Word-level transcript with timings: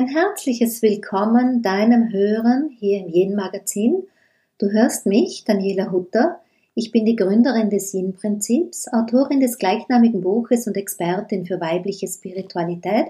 Ein 0.00 0.08
herzliches 0.08 0.80
Willkommen 0.80 1.60
deinem 1.60 2.10
Hören 2.10 2.70
hier 2.70 3.00
im 3.00 3.10
Yin 3.10 3.34
Magazin. 3.34 4.04
Du 4.56 4.70
hörst 4.70 5.04
mich, 5.04 5.44
Daniela 5.44 5.92
Hutter. 5.92 6.40
Ich 6.74 6.90
bin 6.90 7.04
die 7.04 7.16
Gründerin 7.16 7.68
des 7.68 7.92
Yin 7.92 8.14
Prinzips, 8.14 8.88
Autorin 8.90 9.40
des 9.40 9.58
gleichnamigen 9.58 10.22
Buches 10.22 10.66
und 10.66 10.78
Expertin 10.78 11.44
für 11.44 11.60
weibliche 11.60 12.08
Spiritualität. 12.08 13.08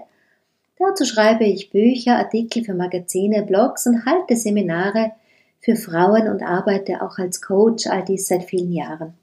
Dazu 0.79 1.05
schreibe 1.05 1.45
ich 1.45 1.69
Bücher, 1.69 2.17
Artikel 2.17 2.65
für 2.65 2.73
Magazine, 2.73 3.43
Blogs 3.43 3.87
und 3.87 4.05
halte 4.05 4.35
Seminare 4.35 5.13
für 5.61 5.77
Frauen 5.77 6.27
und 6.27 6.43
arbeite 6.43 7.01
auch 7.01 7.17
als 7.19 7.41
Coach, 7.41 7.87
all 7.87 8.03
dies 8.03 8.27
seit 8.27 8.43
vielen 8.43 8.73
Jahren. 8.73 9.13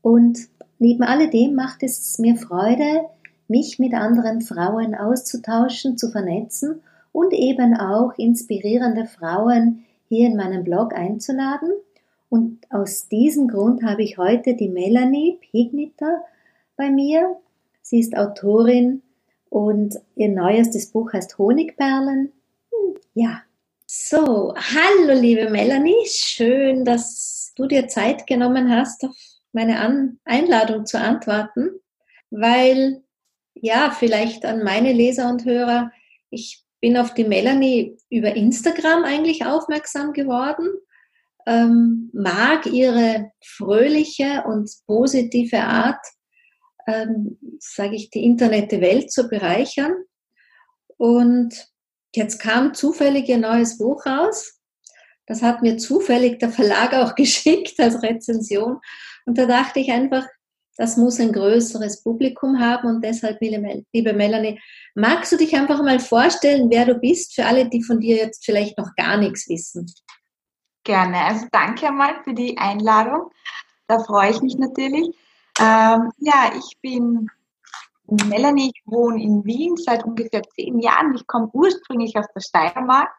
Und 0.00 0.38
neben 0.78 1.02
alledem 1.02 1.54
macht 1.54 1.82
es 1.82 2.18
mir 2.18 2.36
Freude, 2.36 3.02
mich 3.48 3.78
mit 3.78 3.94
anderen 3.94 4.40
Frauen 4.40 4.94
auszutauschen, 4.94 5.98
zu 5.98 6.10
vernetzen 6.10 6.82
und 7.12 7.32
eben 7.32 7.76
auch 7.76 8.12
inspirierende 8.16 9.06
Frauen 9.06 9.84
hier 10.08 10.26
in 10.26 10.36
meinem 10.36 10.64
Blog 10.64 10.94
einzuladen. 10.94 11.70
Und 12.28 12.60
aus 12.70 13.08
diesem 13.08 13.48
Grund 13.48 13.82
habe 13.82 14.02
ich 14.02 14.16
heute 14.16 14.54
die 14.54 14.68
Melanie 14.68 15.38
Pigniter 15.40 16.24
bei 16.76 16.90
mir. 16.90 17.36
Sie 17.82 18.00
ist 18.00 18.16
Autorin 18.16 19.02
und 19.50 19.96
ihr 20.16 20.30
neuestes 20.30 20.90
Buch 20.90 21.12
heißt 21.12 21.36
Honigperlen. 21.36 22.32
Hm, 22.70 22.94
ja. 23.12 23.42
So, 23.86 24.54
hallo 24.56 25.20
liebe 25.20 25.50
Melanie, 25.50 26.06
schön, 26.06 26.86
dass 26.86 27.52
du 27.54 27.66
dir 27.66 27.88
Zeit 27.88 28.26
genommen 28.26 28.70
hast, 28.74 29.04
auf 29.04 29.14
meine 29.52 30.16
Einladung 30.24 30.86
zu 30.86 30.98
antworten, 30.98 31.68
weil 32.30 33.01
ja, 33.62 33.92
vielleicht 33.96 34.44
an 34.44 34.64
meine 34.64 34.92
Leser 34.92 35.30
und 35.30 35.44
Hörer. 35.44 35.92
Ich 36.30 36.64
bin 36.80 36.96
auf 36.96 37.14
die 37.14 37.24
Melanie 37.24 37.96
über 38.10 38.34
Instagram 38.34 39.04
eigentlich 39.04 39.46
aufmerksam 39.46 40.12
geworden, 40.12 40.68
ähm, 41.46 42.10
mag 42.12 42.66
ihre 42.66 43.30
fröhliche 43.40 44.42
und 44.46 44.68
positive 44.86 45.60
Art, 45.60 46.04
ähm, 46.88 47.38
sage 47.60 47.94
ich, 47.94 48.10
die 48.10 48.24
Internetwelt 48.24 49.12
zu 49.12 49.28
bereichern. 49.28 49.94
Und 50.96 51.68
jetzt 52.16 52.40
kam 52.40 52.74
zufällig 52.74 53.28
ihr 53.28 53.38
neues 53.38 53.78
Buch 53.78 54.04
raus. 54.06 54.58
Das 55.26 55.40
hat 55.40 55.62
mir 55.62 55.78
zufällig 55.78 56.40
der 56.40 56.50
Verlag 56.50 56.94
auch 56.94 57.14
geschickt 57.14 57.78
als 57.78 58.02
Rezension. 58.02 58.80
Und 59.24 59.38
da 59.38 59.46
dachte 59.46 59.78
ich 59.78 59.92
einfach, 59.92 60.26
das 60.76 60.96
muss 60.96 61.20
ein 61.20 61.32
größeres 61.32 62.02
Publikum 62.02 62.58
haben 62.58 62.88
und 62.88 63.04
deshalb, 63.04 63.40
liebe 63.40 64.12
Melanie, 64.12 64.60
magst 64.94 65.32
du 65.32 65.36
dich 65.36 65.54
einfach 65.54 65.82
mal 65.82 66.00
vorstellen, 66.00 66.70
wer 66.70 66.86
du 66.86 66.94
bist, 66.94 67.34
für 67.34 67.44
alle, 67.44 67.68
die 67.68 67.82
von 67.82 68.00
dir 68.00 68.16
jetzt 68.16 68.44
vielleicht 68.44 68.78
noch 68.78 68.94
gar 68.96 69.16
nichts 69.18 69.48
wissen? 69.48 69.86
Gerne. 70.84 71.18
Also 71.24 71.46
danke 71.52 71.88
einmal 71.88 72.22
für 72.24 72.34
die 72.34 72.56
Einladung. 72.58 73.30
Da 73.86 73.98
freue 74.00 74.30
ich 74.30 74.40
mich 74.40 74.56
natürlich. 74.56 75.06
Ähm, 75.60 76.10
ja, 76.18 76.52
ich 76.56 76.80
bin 76.80 77.28
Melanie, 78.06 78.72
ich 78.74 78.82
wohne 78.86 79.22
in 79.22 79.44
Wien 79.44 79.76
seit 79.76 80.04
ungefähr 80.04 80.42
zehn 80.54 80.80
Jahren. 80.80 81.14
Ich 81.14 81.26
komme 81.26 81.50
ursprünglich 81.52 82.16
aus 82.16 82.26
der 82.34 82.40
Steiermark 82.40 83.10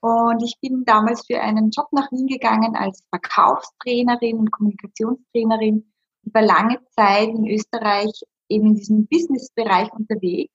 und 0.00 0.42
ich 0.42 0.56
bin 0.60 0.84
damals 0.84 1.26
für 1.26 1.40
einen 1.40 1.70
Job 1.70 1.88
nach 1.92 2.10
Wien 2.12 2.26
gegangen 2.26 2.76
als 2.76 3.04
Verkaufstrainerin 3.10 4.38
und 4.38 4.50
Kommunikationstrainerin 4.50 5.91
war 6.24 6.42
lange 6.42 6.78
Zeit 6.90 7.28
in 7.28 7.48
Österreich 7.48 8.12
eben 8.48 8.66
in 8.66 8.74
diesem 8.74 9.06
Business-Bereich 9.06 9.92
unterwegs. 9.92 10.52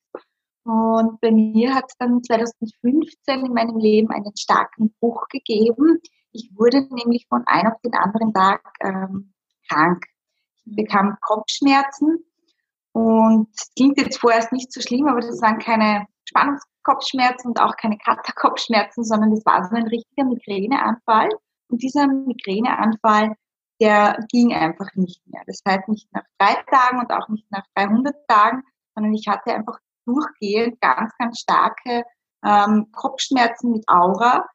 Und 0.63 1.21
bei 1.21 1.31
mir 1.31 1.73
hat 1.73 1.85
es 1.87 1.95
dann 1.97 2.21
2015 2.23 3.45
in 3.45 3.53
meinem 3.53 3.77
Leben 3.77 4.11
einen 4.11 4.35
starken 4.37 4.93
Bruch 4.99 5.27
gegeben. 5.29 5.99
Ich 6.31 6.51
wurde 6.55 6.87
nämlich 6.93 7.25
von 7.29 7.43
einem 7.45 7.71
auf 7.71 7.81
den 7.81 7.93
anderen 7.93 8.33
Tag 8.33 8.61
ähm, 8.81 9.33
krank. 9.69 10.05
Ich 10.65 10.75
bekam 10.75 11.15
Kopfschmerzen 11.21 12.25
und 12.91 13.47
es 13.55 13.71
klingt 13.75 13.97
jetzt 13.97 14.19
vorerst 14.19 14.51
nicht 14.51 14.73
so 14.73 14.81
schlimm, 14.81 15.07
aber 15.07 15.21
das 15.21 15.41
waren 15.41 15.59
keine 15.59 16.05
Spannungskopfschmerzen 16.25 17.49
und 17.51 17.61
auch 17.61 17.75
keine 17.77 17.97
Katerkopfschmerzen, 17.97 19.03
sondern 19.03 19.31
das 19.31 19.45
war 19.45 19.63
so 19.69 19.75
ein 19.75 19.87
richtiger 19.87 20.25
Migräneanfall. 20.25 21.29
Und 21.69 21.81
dieser 21.81 22.07
Migräneanfall 22.07 23.35
der 23.79 24.17
ging 24.29 24.53
einfach 24.53 24.93
nicht 24.95 25.25
mehr. 25.27 25.41
Das 25.45 25.61
heißt 25.67 25.87
nicht 25.87 26.11
nach 26.13 26.23
drei 26.37 26.55
Tagen 26.69 26.99
und 26.99 27.11
auch 27.11 27.27
nicht 27.29 27.49
nach 27.51 27.65
300 27.75 28.15
Tagen, 28.27 28.63
sondern 28.95 29.13
ich 29.13 29.27
hatte 29.27 29.53
einfach 29.53 29.79
durchgehend 30.05 30.79
ganz, 30.81 31.11
ganz 31.17 31.39
starke 31.39 32.03
ähm, 32.43 32.87
Kopfschmerzen 32.91 33.71
mit 33.71 33.83
Aura. 33.87 34.45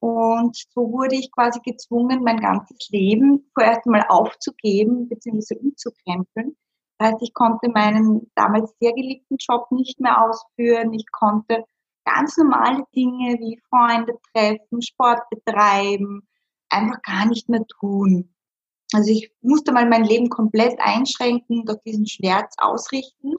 Und 0.00 0.56
so 0.56 0.92
wurde 0.92 1.14
ich 1.14 1.30
quasi 1.32 1.60
gezwungen, 1.60 2.22
mein 2.22 2.40
ganzes 2.40 2.88
Leben 2.90 3.48
vorerst 3.54 3.86
mal 3.86 4.04
aufzugeben 4.08 5.08
bzw. 5.08 5.56
umzukrempeln. 5.60 6.56
Das 6.98 7.10
heißt, 7.10 7.22
ich 7.22 7.34
konnte 7.34 7.70
meinen 7.70 8.30
damals 8.34 8.74
sehr 8.80 8.92
geliebten 8.92 9.36
Job 9.38 9.70
nicht 9.70 10.00
mehr 10.00 10.22
ausführen. 10.22 10.92
Ich 10.92 11.10
konnte 11.12 11.64
ganz 12.04 12.36
normale 12.36 12.84
Dinge 12.94 13.38
wie 13.38 13.60
Freunde 13.68 14.18
treffen, 14.32 14.80
Sport 14.82 15.20
betreiben, 15.30 16.26
einfach 16.70 17.00
gar 17.02 17.26
nicht 17.26 17.48
mehr 17.48 17.64
tun. 17.80 18.34
Also 18.92 19.10
ich 19.10 19.32
musste 19.40 19.72
mal 19.72 19.88
mein 19.88 20.04
Leben 20.04 20.28
komplett 20.28 20.78
einschränken, 20.78 21.64
durch 21.64 21.80
diesen 21.84 22.06
Schmerz 22.06 22.54
ausrichten. 22.58 23.34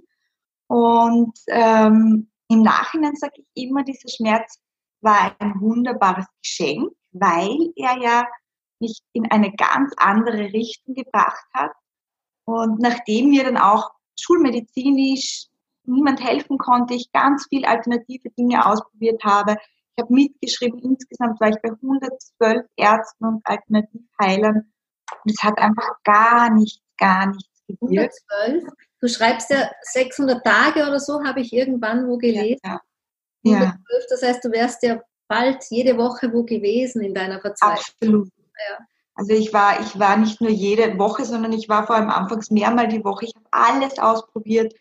Und 0.68 1.38
ähm, 1.48 2.30
im 2.50 2.62
Nachhinein 2.62 3.16
sage 3.16 3.42
ich 3.42 3.64
immer, 3.64 3.84
dieser 3.84 4.10
Schmerz 4.10 4.60
war 5.02 5.36
ein 5.40 5.60
wunderbares 5.62 6.26
Geschenk, 6.42 6.92
weil 7.12 7.72
er 7.76 7.98
ja 8.02 8.28
mich 8.80 9.02
in 9.14 9.30
eine 9.32 9.52
ganz 9.54 9.94
andere 9.98 10.54
Richtung 10.54 10.96
gebracht 10.96 11.46
hat. 11.54 11.72
Und 12.46 12.80
nachdem 12.80 13.30
mir 13.30 13.44
dann 13.44 13.58
auch 13.58 13.92
schulmedizinisch 14.20 15.48
niemand 15.84 16.24
helfen 16.24 16.58
konnte, 16.58 16.94
ich 16.94 17.12
ganz 17.12 17.48
viel 17.48 17.66
alternative 17.66 18.30
Dinge 18.38 18.66
ausprobiert 18.66 19.24
habe. 19.24 19.58
Ich 19.96 20.04
habe 20.04 20.14
mitgeschrieben, 20.14 20.80
insgesamt 20.80 21.40
war 21.40 21.50
ich 21.50 21.58
bei 21.62 21.70
112 21.70 22.66
Ärzten 22.76 23.26
und 23.26 23.42
Alternativheilern 23.46 24.72
und 25.24 25.32
es 25.32 25.44
hat 25.44 25.58
einfach 25.58 25.90
gar 26.04 26.50
nichts, 26.50 26.82
gar 26.98 27.28
nichts. 27.28 27.50
112? 27.82 28.64
Du 29.00 29.08
schreibst 29.08 29.50
ja 29.50 29.70
600 29.82 30.44
Tage 30.44 30.84
oder 30.84 31.00
so, 31.00 31.24
habe 31.24 31.42
ich 31.42 31.54
irgendwann 31.54 32.08
wo 32.08 32.18
gelesen. 32.18 32.60
Ja, 32.64 32.82
ja. 33.44 33.54
112, 33.54 34.06
das 34.10 34.24
heißt, 34.24 34.46
du 34.46 34.52
wärst 34.52 34.84
ja 34.84 35.02
bald 35.28 35.64
jede 35.70 35.98
Woche 35.98 36.32
wo 36.34 36.44
gewesen 36.44 37.02
in 37.02 37.14
deiner 37.14 37.40
Verzweiflung. 37.40 37.78
Absolut. 37.78 38.30
Ja. 38.70 38.78
Also 39.16 39.34
ich 39.34 39.52
war, 39.52 39.80
ich 39.82 40.00
war 40.00 40.16
nicht 40.18 40.42
nur 40.42 40.52
jede 40.52 40.98
Woche, 41.00 41.26
sondern 41.26 41.52
ich 41.52 41.68
war 41.68 41.88
vor 41.88 41.96
allem 41.96 42.10
anfangs 42.10 42.52
mehrmal 42.52 42.88
die 42.88 43.04
Woche. 43.04 43.26
Ich 43.26 43.34
habe 43.36 43.48
alles 43.52 43.98
ausprobiert. 43.98 44.74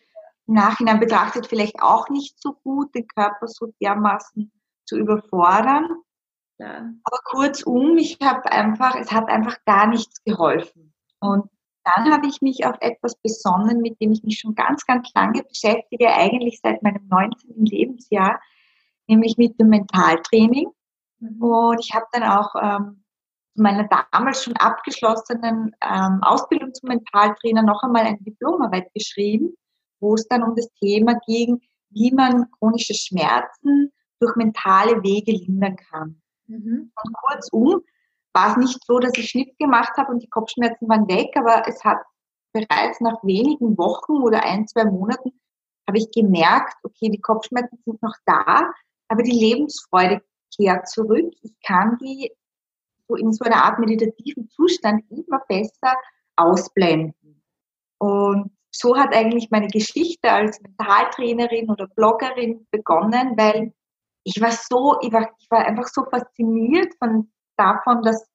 Im 0.47 0.53
Nachhinein 0.53 0.99
betrachtet 0.99 1.47
vielleicht 1.47 1.81
auch 1.81 2.09
nicht 2.09 2.39
so 2.39 2.53
gut, 2.53 2.93
den 2.93 3.07
Körper 3.07 3.47
so 3.47 3.73
dermaßen 3.81 4.51
zu 4.85 4.97
überfordern. 4.97 5.87
Ja. 6.59 6.89
Aber 7.03 7.17
kurzum, 7.25 7.97
ich 7.97 8.17
habe 8.21 8.51
einfach, 8.51 8.95
es 8.95 9.11
hat 9.11 9.29
einfach 9.29 9.57
gar 9.65 9.87
nichts 9.87 10.23
geholfen. 10.23 10.93
Und 11.19 11.49
dann 11.83 12.11
habe 12.11 12.27
ich 12.27 12.41
mich 12.41 12.65
auf 12.65 12.75
etwas 12.81 13.15
besonnen, 13.17 13.81
mit 13.81 14.01
dem 14.01 14.11
ich 14.11 14.23
mich 14.23 14.39
schon 14.39 14.55
ganz, 14.55 14.85
ganz 14.85 15.09
lange 15.15 15.43
beschäftige, 15.43 16.11
eigentlich 16.11 16.59
seit 16.61 16.83
meinem 16.83 17.07
19. 17.07 17.65
Lebensjahr, 17.65 18.41
nämlich 19.07 19.37
mit 19.37 19.59
dem 19.59 19.69
Mentaltraining. 19.69 20.67
Mhm. 21.19 21.41
Und 21.41 21.79
ich 21.79 21.93
habe 21.93 22.05
dann 22.11 22.23
auch 22.23 22.55
ähm, 22.61 23.03
meiner 23.55 23.87
damals 24.11 24.43
schon 24.43 24.55
abgeschlossenen 24.57 25.75
ähm, 25.81 26.19
Ausbildung 26.21 26.73
zum 26.73 26.89
Mentaltrainer 26.89 27.63
noch 27.63 27.83
einmal 27.83 28.03
eine 28.03 28.19
Diplomarbeit 28.19 28.93
geschrieben, 28.93 29.55
wo 29.99 30.15
es 30.15 30.27
dann 30.27 30.43
um 30.43 30.55
das 30.55 30.69
Thema 30.79 31.19
ging, 31.25 31.61
wie 31.89 32.11
man 32.11 32.51
chronische 32.51 32.93
Schmerzen 32.93 33.91
durch 34.19 34.35
mentale 34.35 35.03
Wege 35.03 35.31
lindern 35.31 35.75
kann. 35.75 36.21
Mhm. 36.47 36.91
Und 37.03 37.13
kurzum 37.13 37.81
war 38.33 38.51
es 38.51 38.57
nicht 38.57 38.85
so, 38.85 38.99
dass 38.99 39.17
ich 39.17 39.29
Schnitt 39.29 39.57
gemacht 39.57 39.93
habe 39.97 40.11
und 40.11 40.21
die 40.21 40.29
Kopfschmerzen 40.29 40.87
waren 40.89 41.07
weg, 41.07 41.31
aber 41.35 41.67
es 41.67 41.83
hat 41.83 41.99
bereits 42.53 43.01
nach 43.01 43.23
wenigen 43.23 43.77
Wochen 43.77 44.21
oder 44.23 44.43
ein, 44.43 44.67
zwei 44.67 44.85
Monaten 44.85 45.31
habe 45.87 45.97
ich 45.97 46.11
gemerkt, 46.11 46.75
okay, 46.83 47.09
die 47.09 47.21
Kopfschmerzen 47.21 47.79
sind 47.85 48.01
noch 48.01 48.15
da, 48.25 48.71
aber 49.07 49.23
die 49.23 49.31
Lebensfreude 49.31 50.21
kehrt 50.55 50.87
zurück. 50.89 51.33
Ich 51.41 51.53
kann 51.65 51.97
die 51.99 52.31
so 53.07 53.15
in 53.15 53.31
so 53.31 53.45
einer 53.45 53.63
Art 53.63 53.79
meditativen 53.79 54.49
Zustand 54.49 55.03
immer 55.09 55.39
besser 55.47 55.95
ausblenden. 56.35 57.41
Und 57.99 58.51
so 58.69 58.97
hat 58.97 59.15
eigentlich 59.15 59.49
meine 59.49 59.67
Geschichte 59.67 60.29
als 60.29 60.61
Mentaltrainerin 60.61 61.69
oder 61.69 61.87
Bloggerin 61.87 62.67
begonnen, 62.69 63.37
weil 63.37 63.73
ich 64.27 64.41
war 64.41 64.51
so, 64.51 64.97
ich 65.01 65.13
war, 65.13 65.31
ich 65.39 65.49
war 65.49 65.65
einfach 65.65 65.87
so 65.87 66.03
fasziniert 66.03 66.93
von, 66.99 67.31
davon, 67.55 68.01
dass 68.01 68.27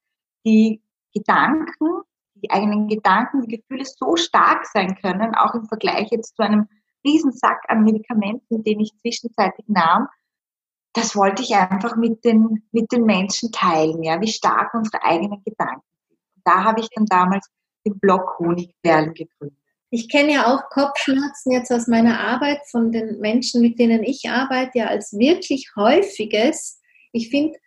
die 0.44 0.82
Gedanken, 1.12 2.02
die 2.34 2.50
eigenen 2.50 2.88
Gedanken, 2.88 3.42
die 3.42 3.58
Gefühle 3.58 3.84
so 3.84 4.16
stark 4.16 4.64
sein 4.64 4.96
können, 4.96 5.34
auch 5.34 5.54
im 5.54 5.66
Vergleich 5.66 6.08
jetzt 6.10 6.34
zu 6.34 6.42
einem 6.42 6.66
Riesensack 7.04 7.60
an 7.68 7.84
Medikamenten, 7.84 8.64
den 8.64 8.80
ich 8.80 8.96
zwischenzeitlich 9.02 9.68
nahm. 9.68 10.08
das 10.94 11.14
wollte 11.14 11.42
ich 11.42 11.54
einfach 11.54 11.96
mit 11.96 12.24
den, 12.24 12.64
mit 12.72 12.90
den 12.90 13.04
Menschen 13.04 13.52
teilen, 13.52 14.02
ja, 14.02 14.18
wie 14.20 14.28
stark 14.28 14.72
unsere 14.72 15.02
eigenen 15.02 15.42
Gedanken 15.44 15.84
sind. 16.08 16.18
Da 16.44 16.64
habe 16.64 16.80
ich 16.80 16.88
dann 16.94 17.06
damals 17.06 17.50
den 17.84 17.98
Blog 17.98 18.38
Honigperlen 18.38 19.12
gegründet. 19.12 19.61
Ich 19.94 20.08
kenne 20.08 20.32
ja 20.32 20.46
auch 20.46 20.70
Kopfschmerzen 20.70 21.52
jetzt 21.52 21.70
aus 21.70 21.86
meiner 21.86 22.18
Arbeit 22.18 22.60
von 22.70 22.92
den 22.92 23.20
Menschen, 23.20 23.60
mit 23.60 23.78
denen 23.78 24.02
ich 24.02 24.26
arbeite, 24.26 24.78
ja 24.78 24.86
als 24.86 25.12
wirklich 25.12 25.70
häufiges. 25.76 26.80
Ich 27.12 27.28
finde, 27.28 27.58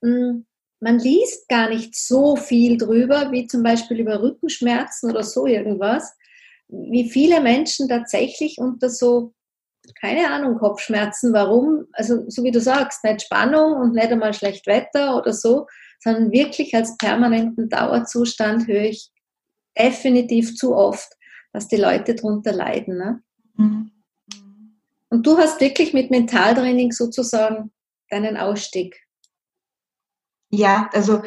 hm, 0.00 0.46
man 0.78 1.00
liest 1.00 1.48
gar 1.48 1.68
nicht 1.70 1.96
so 1.96 2.36
viel 2.36 2.78
drüber, 2.78 3.32
wie 3.32 3.48
zum 3.48 3.64
Beispiel 3.64 3.98
über 3.98 4.22
Rückenschmerzen 4.22 5.10
oder 5.10 5.24
so 5.24 5.44
irgendwas, 5.44 6.16
wie 6.68 7.10
viele 7.10 7.40
Menschen 7.40 7.88
tatsächlich 7.88 8.58
unter 8.58 8.88
so, 8.88 9.34
keine 10.00 10.30
Ahnung, 10.30 10.58
Kopfschmerzen, 10.58 11.32
warum, 11.32 11.88
also 11.94 12.30
so 12.30 12.44
wie 12.44 12.52
du 12.52 12.60
sagst, 12.60 13.02
nicht 13.02 13.22
Spannung 13.22 13.74
und 13.80 13.94
nicht 13.94 14.06
einmal 14.06 14.34
schlecht 14.34 14.68
Wetter 14.68 15.16
oder 15.16 15.32
so, 15.32 15.66
sondern 15.98 16.30
wirklich 16.30 16.76
als 16.76 16.96
permanenten 16.96 17.68
Dauerzustand 17.68 18.68
höre 18.68 18.84
ich 18.84 19.10
definitiv 19.76 20.54
zu 20.54 20.76
oft 20.76 21.12
dass 21.52 21.68
die 21.68 21.76
Leute 21.76 22.14
darunter 22.14 22.52
leiden. 22.52 22.96
Ne? 22.96 23.22
Mhm. 23.56 23.92
Und 25.10 25.26
du 25.26 25.36
hast 25.36 25.60
wirklich 25.60 25.92
mit 25.92 26.10
Mentaltraining 26.10 26.92
sozusagen 26.92 27.70
deinen 28.08 28.36
Ausstieg. 28.36 28.98
Ja, 30.48 30.88
also 30.92 31.22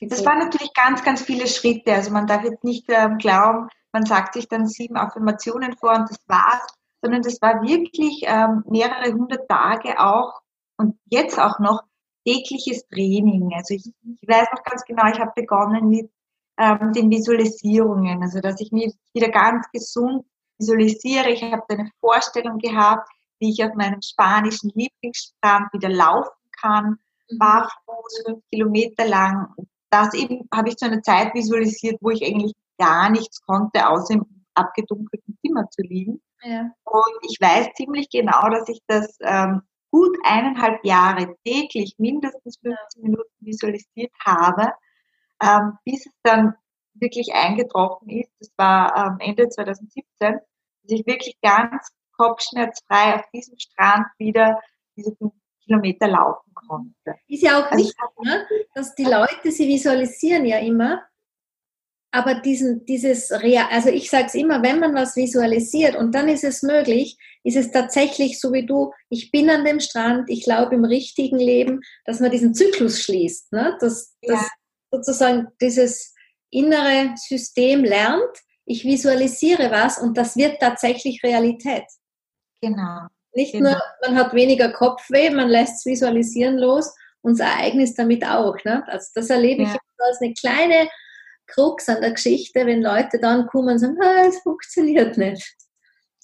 das 0.00 0.24
waren 0.24 0.38
natürlich 0.38 0.72
ganz, 0.74 1.02
ganz 1.02 1.22
viele 1.22 1.46
Schritte. 1.46 1.92
Also 1.92 2.10
man 2.10 2.26
darf 2.26 2.44
jetzt 2.44 2.64
nicht 2.64 2.86
ähm, 2.88 3.18
glauben, 3.18 3.68
man 3.92 4.06
sagt 4.06 4.34
sich 4.34 4.48
dann 4.48 4.66
sieben 4.66 4.96
Affirmationen 4.96 5.76
vor 5.76 5.94
und 5.94 6.08
das 6.08 6.18
war's, 6.26 6.66
sondern 7.02 7.22
das 7.22 7.40
war 7.42 7.62
wirklich 7.62 8.22
ähm, 8.26 8.64
mehrere 8.66 9.12
hundert 9.12 9.48
Tage 9.48 9.98
auch 9.98 10.40
und 10.76 10.98
jetzt 11.06 11.38
auch 11.38 11.58
noch 11.58 11.82
tägliches 12.26 12.86
Training. 12.88 13.50
Also 13.54 13.74
ich, 13.74 13.84
ich 13.86 14.28
weiß 14.28 14.48
noch 14.52 14.62
ganz 14.62 14.84
genau, 14.84 15.06
ich 15.12 15.18
habe 15.18 15.32
begonnen 15.34 15.88
mit 15.88 16.10
ähm, 16.58 16.92
den 16.92 17.10
Visualisierungen, 17.10 18.22
also 18.22 18.40
dass 18.40 18.60
ich 18.60 18.72
mich 18.72 18.94
wieder 19.14 19.28
ganz 19.28 19.66
gesund 19.72 20.24
visualisiere. 20.58 21.30
Ich 21.30 21.42
habe 21.42 21.62
eine 21.68 21.90
Vorstellung 22.00 22.58
gehabt, 22.58 23.08
wie 23.40 23.50
ich 23.50 23.64
auf 23.64 23.74
meinem 23.74 24.00
spanischen 24.02 24.70
Lieblingsstrand 24.74 25.72
wieder 25.72 25.88
laufen 25.88 26.30
kann, 26.60 26.98
mhm. 27.30 27.38
barfuß, 27.38 28.22
fünf 28.26 28.44
Kilometer 28.50 29.06
lang. 29.06 29.54
Das 29.90 30.14
eben 30.14 30.48
habe 30.54 30.68
ich 30.68 30.76
zu 30.76 30.86
einer 30.86 31.02
Zeit 31.02 31.34
visualisiert, 31.34 31.98
wo 32.00 32.10
ich 32.10 32.24
eigentlich 32.24 32.52
gar 32.78 33.10
nichts 33.10 33.40
konnte, 33.42 33.88
außer 33.88 34.14
im 34.14 34.26
abgedunkelten 34.54 35.36
Zimmer 35.44 35.68
zu 35.70 35.82
liegen. 35.82 36.22
Ja. 36.42 36.70
Und 36.84 37.16
ich 37.28 37.38
weiß 37.40 37.68
ziemlich 37.74 38.08
genau, 38.10 38.48
dass 38.48 38.68
ich 38.68 38.80
das 38.86 39.16
ähm, 39.20 39.62
gut 39.90 40.16
eineinhalb 40.24 40.84
Jahre 40.84 41.34
täglich 41.44 41.94
mindestens 41.98 42.58
15 42.62 43.02
Minuten 43.02 43.30
visualisiert 43.40 44.12
habe 44.24 44.72
ähm, 45.42 45.78
bis 45.84 46.06
es 46.06 46.12
dann 46.22 46.54
wirklich 46.94 47.32
eingetroffen 47.34 48.08
ist, 48.10 48.30
das 48.38 48.50
war 48.56 48.96
ähm, 48.96 49.16
Ende 49.20 49.48
2017, 49.48 50.04
dass 50.18 50.40
ich 50.86 51.06
wirklich 51.06 51.36
ganz 51.42 51.88
kopfschmerzfrei 52.16 53.16
auf 53.16 53.24
diesem 53.32 53.58
Strand 53.58 54.06
wieder 54.18 54.60
diese 54.96 55.14
fünf 55.16 55.32
Kilometer 55.64 56.08
laufen 56.08 56.52
konnte. 56.54 57.18
Ist 57.28 57.42
ja 57.42 57.60
auch 57.60 57.70
also, 57.70 57.84
wichtig, 57.84 58.24
ne? 58.24 58.46
dass 58.74 58.94
die 58.94 59.04
Leute, 59.04 59.50
sie 59.50 59.68
visualisieren 59.68 60.44
ja 60.44 60.58
immer, 60.58 61.02
aber 62.14 62.34
diesen, 62.34 62.84
dieses, 62.84 63.32
also 63.32 63.88
ich 63.88 64.10
sage 64.10 64.26
es 64.26 64.34
immer, 64.34 64.62
wenn 64.62 64.80
man 64.80 64.94
was 64.94 65.16
visualisiert 65.16 65.96
und 65.96 66.14
dann 66.14 66.28
ist 66.28 66.44
es 66.44 66.62
möglich, 66.62 67.16
ist 67.42 67.56
es 67.56 67.70
tatsächlich 67.70 68.38
so 68.38 68.52
wie 68.52 68.66
du, 68.66 68.92
ich 69.08 69.30
bin 69.30 69.48
an 69.48 69.64
dem 69.64 69.80
Strand, 69.80 70.28
ich 70.28 70.44
glaube 70.44 70.74
im 70.74 70.84
richtigen 70.84 71.38
Leben, 71.38 71.80
dass 72.04 72.20
man 72.20 72.30
diesen 72.30 72.54
Zyklus 72.54 73.00
schließt. 73.00 73.52
Ne? 73.52 73.78
Dass, 73.80 74.14
ja. 74.20 74.34
dass 74.34 74.50
sozusagen 74.92 75.48
dieses 75.60 76.14
innere 76.50 77.14
System 77.16 77.82
lernt, 77.82 78.38
ich 78.64 78.84
visualisiere 78.84 79.70
was 79.70 79.98
und 79.98 80.16
das 80.16 80.36
wird 80.36 80.60
tatsächlich 80.60 81.22
Realität. 81.24 81.84
Genau. 82.60 83.06
Nicht 83.34 83.52
genau. 83.52 83.70
nur, 83.70 83.82
man 84.06 84.16
hat 84.16 84.34
weniger 84.34 84.72
Kopfweh, 84.72 85.30
man 85.30 85.48
lässt 85.48 85.78
es 85.78 85.86
visualisieren 85.86 86.58
los 86.58 86.94
und 87.22 87.38
das 87.38 87.48
Ereignis 87.48 87.94
damit 87.94 88.24
auch. 88.24 88.56
Ne? 88.64 88.84
Also 88.86 89.08
das 89.14 89.30
erlebe 89.30 89.62
ja. 89.62 89.68
ich 89.70 89.78
als 89.98 90.20
eine 90.20 90.34
kleine 90.34 90.88
Krux 91.46 91.88
an 91.88 92.00
der 92.00 92.12
Geschichte, 92.12 92.66
wenn 92.66 92.82
Leute 92.82 93.18
dann 93.20 93.46
kommen 93.46 93.70
und 93.70 93.78
sagen, 93.78 93.98
ah, 94.02 94.26
es 94.28 94.38
funktioniert 94.40 95.16
nicht. 95.16 95.56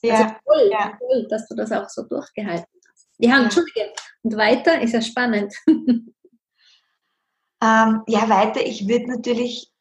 Ja. 0.02 0.14
Also 0.14 0.34
toll, 0.44 0.70
ja. 0.70 0.98
toll, 0.98 1.26
dass 1.28 1.46
du 1.48 1.54
das 1.56 1.72
auch 1.72 1.88
so 1.88 2.02
durchgehalten 2.02 2.80
hast. 2.88 3.08
Ja, 3.18 3.30
ja. 3.30 3.42
Entschuldige. 3.42 3.92
Und 4.22 4.36
weiter 4.36 4.80
ist 4.80 4.92
ja 4.92 5.00
spannend. 5.00 5.54
Ähm, 7.62 8.02
ja, 8.06 8.28
weiter, 8.28 8.64
ich 8.64 8.86
würde 8.88 9.10
natürlich 9.10 9.72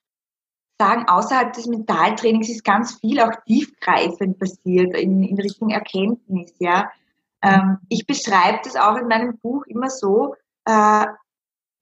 sagen, 0.80 1.08
außerhalb 1.08 1.54
des 1.54 1.68
Mentaltrainings 1.68 2.50
ist 2.50 2.64
ganz 2.64 3.00
viel 3.00 3.20
auch 3.20 3.34
tiefgreifend 3.46 4.40
passiert 4.40 4.96
in, 4.96 5.24
in 5.24 5.40
Richtung 5.40 5.70
Erkenntnis. 5.70 6.54
Ja. 6.60 6.92
Ähm, 7.42 7.80
ich 7.90 8.06
beschreibe 8.06 8.60
das 8.64 8.76
auch 8.76 8.96
in 8.96 9.08
meinem 9.08 9.38
Buch 9.38 9.66
immer 9.68 9.90
so, 9.90 10.36
äh, 10.66 11.06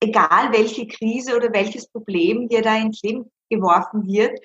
egal 0.02 0.52
welche 0.52 0.88
Krise 0.88 1.36
oder 1.36 1.52
welches 1.54 1.88
Problem 1.88 2.48
dir 2.48 2.62
da 2.62 2.76
ins 2.78 3.02
Leben 3.02 3.32
geworfen 3.50 4.06
wird, 4.08 4.40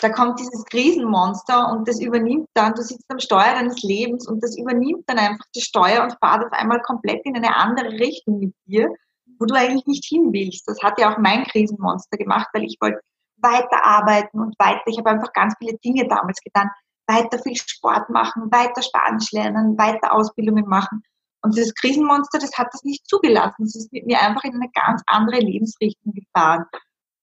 da 0.00 0.10
kommt 0.10 0.38
dieses 0.38 0.64
Krisenmonster 0.66 1.72
und 1.72 1.88
das 1.88 2.00
übernimmt 2.00 2.48
dann, 2.54 2.74
du 2.74 2.82
sitzt 2.82 3.10
am 3.10 3.18
Steuer 3.18 3.54
deines 3.54 3.82
Lebens 3.82 4.28
und 4.28 4.42
das 4.44 4.56
übernimmt 4.56 5.04
dann 5.08 5.18
einfach 5.18 5.44
die 5.54 5.60
Steuer 5.60 6.04
und 6.04 6.16
fahrt 6.20 6.44
auf 6.44 6.52
einmal 6.52 6.80
komplett 6.82 7.24
in 7.26 7.36
eine 7.36 7.56
andere 7.56 7.90
Richtung 7.90 8.38
mit 8.38 8.54
dir 8.66 8.94
wo 9.38 9.46
du 9.46 9.54
eigentlich 9.54 9.86
nicht 9.86 10.04
hin 10.04 10.32
willst. 10.32 10.66
Das 10.68 10.82
hat 10.82 10.98
ja 10.98 11.12
auch 11.12 11.18
mein 11.18 11.44
Krisenmonster 11.44 12.16
gemacht, 12.16 12.48
weil 12.52 12.64
ich 12.64 12.76
wollte 12.80 13.00
weiterarbeiten 13.36 14.40
und 14.40 14.58
weiter. 14.58 14.82
Ich 14.86 14.98
habe 14.98 15.10
einfach 15.10 15.32
ganz 15.32 15.54
viele 15.58 15.78
Dinge 15.78 16.06
damals 16.08 16.40
getan. 16.40 16.70
Weiter 17.06 17.38
viel 17.38 17.56
Sport 17.56 18.10
machen, 18.10 18.50
weiter 18.50 18.82
Spanisch 18.82 19.32
lernen, 19.32 19.78
weiter 19.78 20.12
Ausbildungen 20.12 20.66
machen. 20.66 21.02
Und 21.40 21.56
dieses 21.56 21.74
Krisenmonster, 21.74 22.38
das 22.38 22.56
hat 22.58 22.68
das 22.72 22.82
nicht 22.82 23.06
zugelassen. 23.08 23.64
Es 23.64 23.76
ist 23.76 23.92
mit 23.92 24.06
mir 24.06 24.20
einfach 24.20 24.44
in 24.44 24.54
eine 24.54 24.68
ganz 24.74 25.02
andere 25.06 25.38
Lebensrichtung 25.38 26.12
gefahren. 26.12 26.66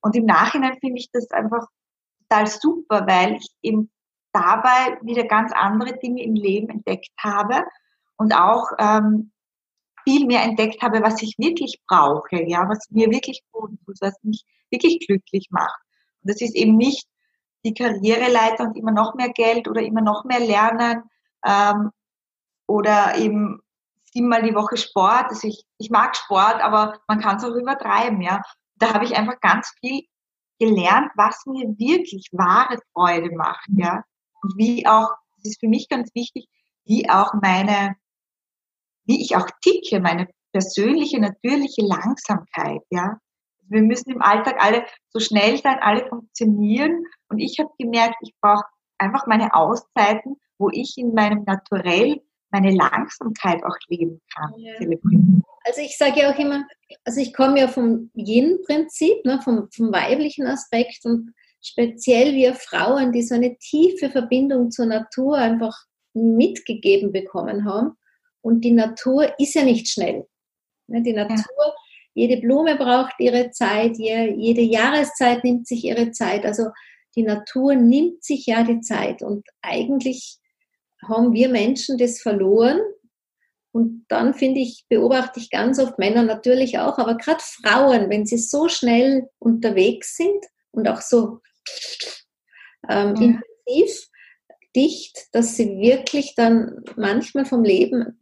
Und 0.01 0.15
im 0.15 0.25
Nachhinein 0.25 0.77
finde 0.79 0.99
ich 0.99 1.09
das 1.11 1.29
einfach 1.31 1.67
total 2.21 2.47
super, 2.47 3.05
weil 3.07 3.35
ich 3.35 3.47
eben 3.61 3.91
dabei 4.31 4.97
wieder 5.01 5.25
ganz 5.25 5.51
andere 5.53 5.97
Dinge 5.97 6.23
im 6.23 6.35
Leben 6.35 6.69
entdeckt 6.69 7.11
habe 7.19 7.63
und 8.17 8.33
auch 8.33 8.71
ähm, 8.79 9.31
viel 10.05 10.25
mehr 10.25 10.43
entdeckt 10.43 10.81
habe, 10.81 11.01
was 11.01 11.21
ich 11.21 11.35
wirklich 11.37 11.81
brauche, 11.87 12.43
ja, 12.47 12.67
was 12.69 12.87
mir 12.89 13.09
wirklich 13.11 13.43
gut 13.51 13.71
tut, 13.85 13.97
was 13.99 14.15
mich 14.23 14.45
wirklich 14.71 15.05
glücklich 15.05 15.47
macht. 15.49 15.79
Und 16.21 16.31
das 16.31 16.41
ist 16.41 16.55
eben 16.55 16.77
nicht 16.77 17.07
die 17.65 17.73
Karriereleiter 17.73 18.63
und 18.63 18.77
immer 18.77 18.91
noch 18.91 19.15
mehr 19.15 19.29
Geld 19.29 19.67
oder 19.67 19.81
immer 19.81 20.01
noch 20.01 20.23
mehr 20.23 20.39
Lernen 20.39 21.03
ähm, 21.45 21.91
oder 22.67 23.17
eben 23.17 23.59
siebenmal 24.13 24.43
die 24.43 24.55
Woche 24.55 24.77
Sport. 24.77 25.25
Also 25.29 25.47
ich, 25.47 25.65
ich 25.77 25.89
mag 25.89 26.15
Sport, 26.15 26.61
aber 26.61 26.99
man 27.07 27.19
kann 27.19 27.37
es 27.37 27.43
auch 27.43 27.55
übertreiben, 27.55 28.21
ja. 28.21 28.41
Da 28.75 28.93
habe 28.93 29.05
ich 29.05 29.15
einfach 29.15 29.39
ganz 29.39 29.73
viel 29.79 30.03
gelernt, 30.59 31.11
was 31.15 31.45
mir 31.45 31.67
wirklich 31.77 32.29
wahre 32.31 32.77
Freude 32.93 33.35
macht, 33.35 33.67
ja. 33.75 34.03
Und 34.41 34.53
wie 34.57 34.85
auch, 34.87 35.09
das 35.37 35.51
ist 35.51 35.59
für 35.59 35.67
mich 35.67 35.89
ganz 35.89 36.13
wichtig, 36.13 36.47
wie 36.85 37.09
auch 37.09 37.33
meine 37.41 37.95
wie 39.05 39.21
ich 39.21 39.35
auch 39.35 39.47
ticke, 39.61 39.99
meine 39.99 40.27
persönliche, 40.51 41.19
natürliche 41.19 41.81
Langsamkeit, 41.81 42.81
ja. 42.89 43.17
Wir 43.67 43.81
müssen 43.81 44.11
im 44.11 44.21
Alltag 44.21 44.63
alle 44.63 44.85
so 45.09 45.19
schnell 45.19 45.57
sein, 45.57 45.77
alle 45.81 46.07
funktionieren. 46.07 47.03
Und 47.29 47.39
ich 47.39 47.57
habe 47.59 47.69
gemerkt, 47.79 48.15
ich 48.21 48.33
brauche 48.39 48.63
einfach 48.99 49.25
meine 49.25 49.55
Auszeiten, 49.55 50.35
wo 50.59 50.69
ich 50.69 50.93
in 50.97 51.13
meinem 51.13 51.43
Naturell 51.45 52.21
meine 52.51 52.71
Langsamkeit 52.71 53.63
auch 53.63 53.75
leben 53.87 54.21
kann. 54.33 54.53
Ja. 54.57 54.73
Also 55.65 55.81
ich 55.81 55.97
sage 55.97 56.21
ja 56.21 56.31
auch 56.31 56.37
immer, 56.37 56.65
also 57.03 57.19
ich 57.19 57.33
komme 57.33 57.59
ja 57.59 57.67
vom 57.67 58.11
Yin-Prinzip, 58.13 59.25
ne, 59.25 59.41
vom, 59.43 59.67
vom 59.71 59.91
weiblichen 59.91 60.45
Aspekt 60.45 61.03
und 61.03 61.33
speziell 61.59 62.33
wir 62.33 62.53
Frauen, 62.53 63.11
die 63.11 63.23
so 63.23 63.33
eine 63.33 63.57
tiefe 63.57 64.09
Verbindung 64.09 64.69
zur 64.69 64.85
Natur 64.85 65.37
einfach 65.37 65.75
mitgegeben 66.13 67.11
bekommen 67.11 67.65
haben, 67.65 67.97
und 68.45 68.61
die 68.61 68.73
Natur 68.73 69.33
ist 69.39 69.55
ja 69.55 69.63
nicht 69.63 69.87
schnell. 69.87 70.27
Ne, 70.85 71.01
die 71.01 71.13
Natur, 71.13 71.73
jede 72.13 72.37
Blume 72.37 72.75
braucht 72.75 73.15
ihre 73.17 73.49
Zeit, 73.49 73.97
jede 73.97 74.61
Jahreszeit 74.61 75.43
nimmt 75.43 75.67
sich 75.67 75.83
ihre 75.83 76.11
Zeit. 76.11 76.45
Also 76.45 76.67
die 77.15 77.23
Natur 77.23 77.73
nimmt 77.73 78.23
sich 78.23 78.45
ja 78.45 78.63
die 78.63 78.81
Zeit. 78.81 79.23
Und 79.23 79.47
eigentlich 79.63 80.37
haben 81.07 81.33
wir 81.33 81.49
Menschen 81.49 81.97
das 81.97 82.21
verloren. 82.21 82.79
Und 83.71 84.05
dann 84.09 84.35
finde 84.35 84.59
ich, 84.59 84.85
beobachte 84.89 85.39
ich 85.39 85.49
ganz 85.49 85.79
oft 85.79 85.97
Männer 85.97 86.21
natürlich 86.21 86.77
auch, 86.77 86.99
aber 86.99 87.17
gerade 87.17 87.41
Frauen, 87.41 88.11
wenn 88.11 88.27
sie 88.27 88.37
so 88.37 88.69
schnell 88.69 89.27
unterwegs 89.39 90.15
sind 90.15 90.45
und 90.69 90.87
auch 90.87 91.01
so 91.01 91.39
ähm, 92.87 93.15
ja. 93.15 93.41
intensiv, 93.65 94.07
dicht, 94.75 95.29
dass 95.31 95.55
sie 95.55 95.79
wirklich 95.79 96.35
dann 96.35 96.83
manchmal 96.95 97.45
vom 97.45 97.63
Leben 97.63 98.19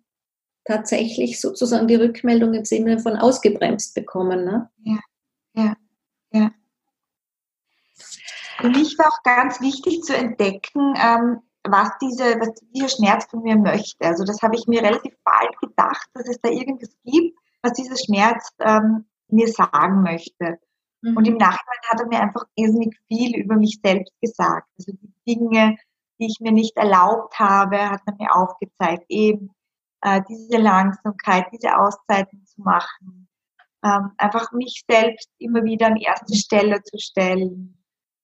tatsächlich 0.65 1.39
sozusagen 1.39 1.87
die 1.87 1.95
Rückmeldung 1.95 2.53
im 2.53 2.65
Sinne 2.65 2.99
von 2.99 3.17
ausgebremst 3.17 3.95
bekommen. 3.95 4.45
Ne? 4.45 4.69
Ja, 4.83 4.99
ja, 5.53 5.75
ja. 6.31 6.51
Für 8.59 8.69
mich 8.69 8.97
war 8.97 9.07
auch 9.07 9.23
ganz 9.23 9.59
wichtig 9.61 10.03
zu 10.03 10.15
entdecken, 10.15 10.93
ähm, 10.97 11.39
was, 11.63 11.89
diese, 12.01 12.39
was 12.39 12.49
dieser 12.73 12.89
Schmerz 12.89 13.25
von 13.29 13.41
mir 13.41 13.57
möchte. 13.57 14.05
Also 14.05 14.23
das 14.23 14.41
habe 14.41 14.55
ich 14.55 14.67
mir 14.67 14.81
relativ 14.81 15.13
bald 15.23 15.57
gedacht, 15.59 16.07
dass 16.13 16.27
es 16.27 16.39
da 16.41 16.49
irgendwas 16.49 16.95
gibt, 17.03 17.37
was 17.61 17.73
dieser 17.73 17.97
Schmerz 17.97 18.49
ähm, 18.59 19.05
mir 19.29 19.47
sagen 19.47 20.01
möchte. 20.01 20.59
Mhm. 21.01 21.17
Und 21.17 21.27
im 21.27 21.37
Nachhinein 21.37 21.79
hat 21.89 21.99
er 21.99 22.07
mir 22.07 22.21
einfach 22.21 22.45
irrsinnig 22.55 22.95
viel 23.07 23.37
über 23.37 23.55
mich 23.55 23.79
selbst 23.83 24.13
gesagt. 24.21 24.67
Also 24.77 24.93
die 24.93 25.35
Dinge, 25.35 25.77
die 26.19 26.27
ich 26.27 26.39
mir 26.39 26.51
nicht 26.51 26.77
erlaubt 26.77 27.39
habe, 27.39 27.89
hat 27.89 28.01
er 28.05 28.15
mir 28.19 28.35
aufgezeigt. 28.35 29.05
Eben 29.09 29.51
äh, 30.03 30.21
diese 30.27 30.57
Langsamkeit, 30.61 31.45
diese 31.51 31.77
Auszeiten 31.77 32.45
zu 32.45 32.61
machen. 32.61 33.27
Ähm, 33.83 34.11
einfach 34.17 34.51
mich 34.51 34.83
selbst 34.89 35.29
immer 35.39 35.63
wieder 35.63 35.87
an 35.87 35.97
erste 35.97 36.35
Stelle 36.35 36.83
zu 36.83 36.97
stellen. 36.99 37.77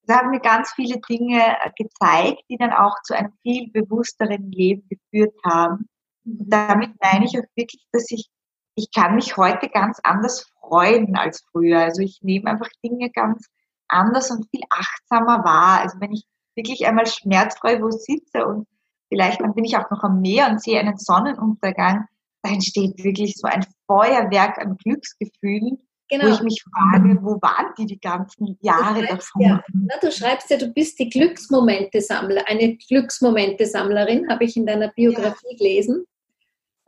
Da 0.04 0.20
haben 0.20 0.32
mir 0.32 0.40
ganz 0.40 0.72
viele 0.74 1.00
Dinge 1.00 1.56
gezeigt, 1.78 2.44
die 2.50 2.58
dann 2.58 2.74
auch 2.74 2.96
zu 3.04 3.16
einem 3.16 3.34
viel 3.42 3.70
bewussteren 3.72 4.52
Leben 4.52 4.88
geführt 4.90 5.36
haben. 5.46 5.88
Und 6.26 6.42
mhm. 6.42 6.50
damit 6.50 6.92
meine 7.02 7.26
ich 7.26 7.38
auch 7.38 7.48
wirklich, 7.56 7.86
dass 7.92 8.10
ich, 8.12 8.30
ich 8.76 8.90
kann 8.94 9.16
mich 9.16 9.38
heute 9.38 9.70
ganz 9.70 10.00
anders 10.04 10.50
freuen 10.60 11.16
als 11.16 11.44
früher. 11.52 11.80
Also 11.80 12.02
ich 12.02 12.20
nehme 12.22 12.50
einfach 12.50 12.70
Dinge 12.84 13.10
ganz 13.10 13.48
anders 13.88 14.32
und 14.32 14.50
viel 14.50 14.64
achtsamer 14.70 15.44
wahr. 15.44 15.82
Also 15.82 16.00
wenn 16.00 16.14
ich 16.14 16.24
wirklich 16.56 16.88
einmal 16.88 17.08
schmerzfrei 17.08 17.82
wo 17.82 17.90
sitze 17.90 18.46
und 18.46 18.68
vielleicht 19.10 19.42
dann 19.42 19.54
bin 19.54 19.66
ich 19.66 19.76
auch 19.76 19.90
noch 19.92 20.04
am 20.04 20.22
Meer 20.22 20.50
und 20.50 20.62
sehe 20.62 20.80
einen 20.80 20.98
Sonnenuntergang, 20.98 22.06
da 22.42 22.52
entsteht 22.52 23.04
wirklich 23.04 23.36
so 23.36 23.48
ein 23.48 23.66
Feuerwerk 23.88 24.58
an 24.60 24.78
Glücksgefühlen, 24.78 25.78
genau. 26.10 26.26
wo 26.26 26.34
ich 26.34 26.42
mich 26.42 26.64
frage, 26.64 27.18
wo 27.22 27.42
waren 27.42 27.74
die 27.78 27.86
die 27.86 28.00
ganzen 28.00 28.58
Jahre 28.62 29.06
davor? 29.06 29.42
Ja, 29.42 29.64
du 30.02 30.12
schreibst 30.12 30.50
ja, 30.50 30.58
du 30.58 30.68
bist 30.68 31.00
die 31.00 31.10
Glücksmomente-Sammler, 31.10 32.44
eine 32.48 32.78
Glücksmomente-Sammlerin, 32.78 34.30
habe 34.30 34.46
ich 34.46 34.56
in 34.56 34.66
deiner 34.66 34.90
Biografie 34.90 35.52
ja. 35.52 35.58
gelesen. 35.58 36.06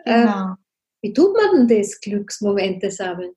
Äh, 0.06 0.22
genau. 0.22 0.52
Äh, 0.52 0.56
wie 1.02 1.14
tut 1.14 1.36
man 1.36 1.68
denn 1.68 1.80
das, 1.80 2.00
Glücksmomente 2.00 2.92
sammeln? 2.92 3.34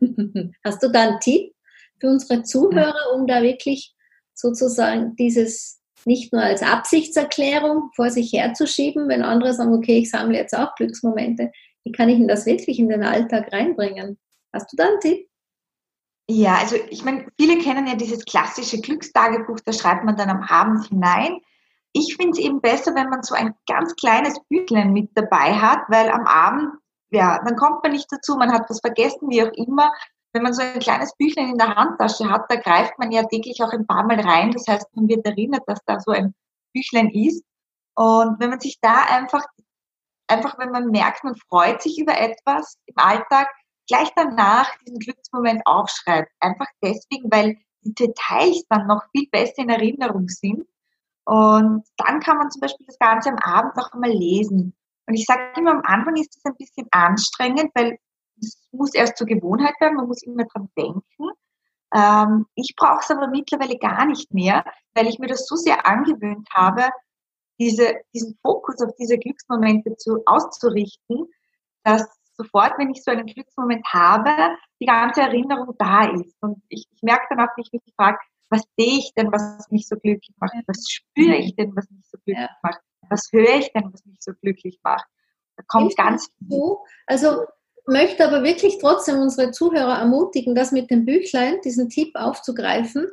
Hast 0.64 0.82
du 0.82 0.88
da 0.88 1.02
einen 1.02 1.20
Tipp 1.20 1.52
für 2.00 2.08
unsere 2.08 2.42
Zuhörer, 2.42 3.14
um 3.14 3.26
da 3.26 3.42
wirklich 3.42 3.94
sozusagen 4.34 5.14
dieses 5.16 5.80
nicht 6.06 6.32
nur 6.32 6.42
als 6.42 6.62
Absichtserklärung 6.62 7.90
vor 7.94 8.10
sich 8.10 8.32
herzuschieben, 8.32 9.08
wenn 9.08 9.22
andere 9.22 9.52
sagen, 9.52 9.74
okay, 9.74 9.98
ich 9.98 10.10
sammle 10.10 10.38
jetzt 10.38 10.56
auch 10.56 10.74
Glücksmomente. 10.76 11.50
Wie 11.84 11.92
kann 11.92 12.08
ich 12.08 12.18
denn 12.18 12.28
das 12.28 12.46
wirklich 12.46 12.78
in 12.78 12.88
den 12.88 13.02
Alltag 13.02 13.52
reinbringen? 13.52 14.18
Hast 14.52 14.72
du 14.72 14.76
da 14.76 14.84
einen 14.86 15.00
Tipp? 15.00 15.28
Ja, 16.28 16.56
also 16.56 16.76
ich 16.90 17.04
meine, 17.04 17.26
viele 17.38 17.58
kennen 17.58 17.86
ja 17.86 17.94
dieses 17.94 18.24
klassische 18.24 18.80
Glückstagebuch, 18.80 19.60
da 19.64 19.72
schreibt 19.72 20.04
man 20.04 20.16
dann 20.16 20.30
am 20.30 20.42
Abend 20.42 20.88
hinein. 20.88 21.40
Ich 21.92 22.16
finde 22.16 22.38
es 22.38 22.44
eben 22.44 22.60
besser, 22.60 22.94
wenn 22.94 23.08
man 23.08 23.22
so 23.22 23.34
ein 23.34 23.54
ganz 23.68 23.94
kleines 23.94 24.38
Büchlein 24.48 24.92
mit 24.92 25.10
dabei 25.14 25.54
hat, 25.54 25.80
weil 25.88 26.10
am 26.10 26.26
Abend, 26.26 26.72
ja, 27.10 27.40
dann 27.44 27.56
kommt 27.56 27.82
man 27.82 27.92
nicht 27.92 28.10
dazu, 28.10 28.36
man 28.36 28.52
hat 28.52 28.68
was 28.68 28.80
vergessen, 28.80 29.30
wie 29.30 29.42
auch 29.42 29.52
immer 29.54 29.92
wenn 30.36 30.42
man 30.42 30.52
so 30.52 30.60
ein 30.60 30.78
kleines 30.80 31.16
Büchlein 31.16 31.48
in 31.48 31.56
der 31.56 31.74
Handtasche 31.74 32.28
hat, 32.30 32.44
da 32.50 32.56
greift 32.56 32.98
man 32.98 33.10
ja 33.10 33.22
täglich 33.24 33.62
auch 33.62 33.72
ein 33.72 33.86
paar 33.86 34.04
Mal 34.04 34.20
rein. 34.20 34.50
Das 34.50 34.68
heißt, 34.68 34.94
man 34.94 35.08
wird 35.08 35.24
erinnert, 35.24 35.62
dass 35.66 35.80
da 35.86 35.98
so 35.98 36.12
ein 36.12 36.34
Büchlein 36.74 37.08
ist. 37.08 37.42
Und 37.94 38.38
wenn 38.38 38.50
man 38.50 38.60
sich 38.60 38.78
da 38.82 39.04
einfach, 39.08 39.42
einfach 40.28 40.58
wenn 40.58 40.70
man 40.70 40.90
merkt, 40.90 41.24
man 41.24 41.36
freut 41.48 41.80
sich 41.80 41.98
über 41.98 42.20
etwas 42.20 42.76
im 42.84 42.98
Alltag, 42.98 43.48
gleich 43.88 44.10
danach 44.14 44.70
diesen 44.80 44.98
Glücksmoment 44.98 45.62
aufschreibt. 45.64 46.30
Einfach 46.40 46.66
deswegen, 46.82 47.32
weil 47.32 47.56
die 47.82 47.94
Details 47.94 48.64
dann 48.68 48.86
noch 48.86 49.04
viel 49.12 49.28
besser 49.30 49.62
in 49.62 49.70
Erinnerung 49.70 50.28
sind. 50.28 50.66
Und 51.24 51.82
dann 51.96 52.20
kann 52.20 52.36
man 52.36 52.50
zum 52.50 52.60
Beispiel 52.60 52.84
das 52.86 52.98
Ganze 52.98 53.30
am 53.30 53.38
Abend 53.38 53.74
noch 53.74 53.90
einmal 53.92 54.10
lesen. 54.10 54.76
Und 55.06 55.14
ich 55.14 55.24
sage 55.24 55.40
immer, 55.56 55.70
am 55.70 55.82
Anfang 55.84 56.16
ist 56.16 56.36
es 56.36 56.44
ein 56.44 56.56
bisschen 56.56 56.86
anstrengend, 56.90 57.70
weil 57.74 57.96
es 58.40 58.68
muss 58.72 58.94
erst 58.94 59.16
zur 59.16 59.26
Gewohnheit 59.26 59.74
werden, 59.80 59.96
man 59.96 60.08
muss 60.08 60.22
immer 60.22 60.44
dran 60.44 60.68
denken. 60.76 61.30
Ähm, 61.94 62.46
ich 62.54 62.74
brauche 62.76 63.00
es 63.00 63.10
aber 63.10 63.28
mittlerweile 63.28 63.78
gar 63.78 64.06
nicht 64.06 64.32
mehr, 64.34 64.64
weil 64.94 65.06
ich 65.06 65.18
mir 65.18 65.28
das 65.28 65.46
so 65.46 65.56
sehr 65.56 65.86
angewöhnt 65.86 66.48
habe, 66.52 66.88
diese, 67.58 67.94
diesen 68.14 68.36
Fokus 68.42 68.80
auf 68.82 68.94
diese 68.98 69.18
Glücksmomente 69.18 69.96
zu, 69.96 70.22
auszurichten, 70.26 71.26
dass 71.84 72.06
sofort, 72.36 72.74
wenn 72.78 72.90
ich 72.90 73.02
so 73.02 73.10
einen 73.10 73.26
Glücksmoment 73.26 73.86
habe, 73.92 74.30
die 74.80 74.86
ganze 74.86 75.22
Erinnerung 75.22 75.74
da 75.78 76.04
ist. 76.04 76.36
Und 76.40 76.62
ich, 76.68 76.86
ich 76.90 77.02
merke 77.02 77.26
dann 77.30 77.40
auch, 77.40 77.56
wie 77.56 77.62
ich 77.62 77.72
mich 77.72 77.94
frage, 77.96 78.18
was 78.50 78.62
sehe 78.78 78.98
ich 78.98 79.12
denn, 79.16 79.32
was 79.32 79.70
mich 79.70 79.88
so 79.88 79.96
glücklich 79.96 80.36
macht? 80.38 80.52
Was 80.66 80.88
spüre 80.88 81.36
ich 81.36 81.56
denn, 81.56 81.74
was 81.74 81.90
mich 81.90 82.06
so 82.08 82.18
glücklich 82.24 82.50
macht? 82.62 82.80
Was 83.08 83.28
höre 83.32 83.56
ich 83.56 83.72
denn, 83.72 83.92
was 83.92 84.04
mich 84.04 84.18
so 84.20 84.32
glücklich 84.40 84.78
macht? 84.82 85.06
Da 85.56 85.64
kommt 85.66 85.96
ganz 85.96 86.30
viel. 86.38 86.76
Also 87.06 87.44
möchte 87.86 88.26
aber 88.26 88.42
wirklich 88.42 88.78
trotzdem 88.78 89.18
unsere 89.18 89.50
Zuhörer 89.50 89.98
ermutigen, 89.98 90.54
das 90.54 90.72
mit 90.72 90.90
dem 90.90 91.04
Büchlein, 91.04 91.60
diesen 91.64 91.88
Tipp 91.88 92.14
aufzugreifen, 92.14 93.06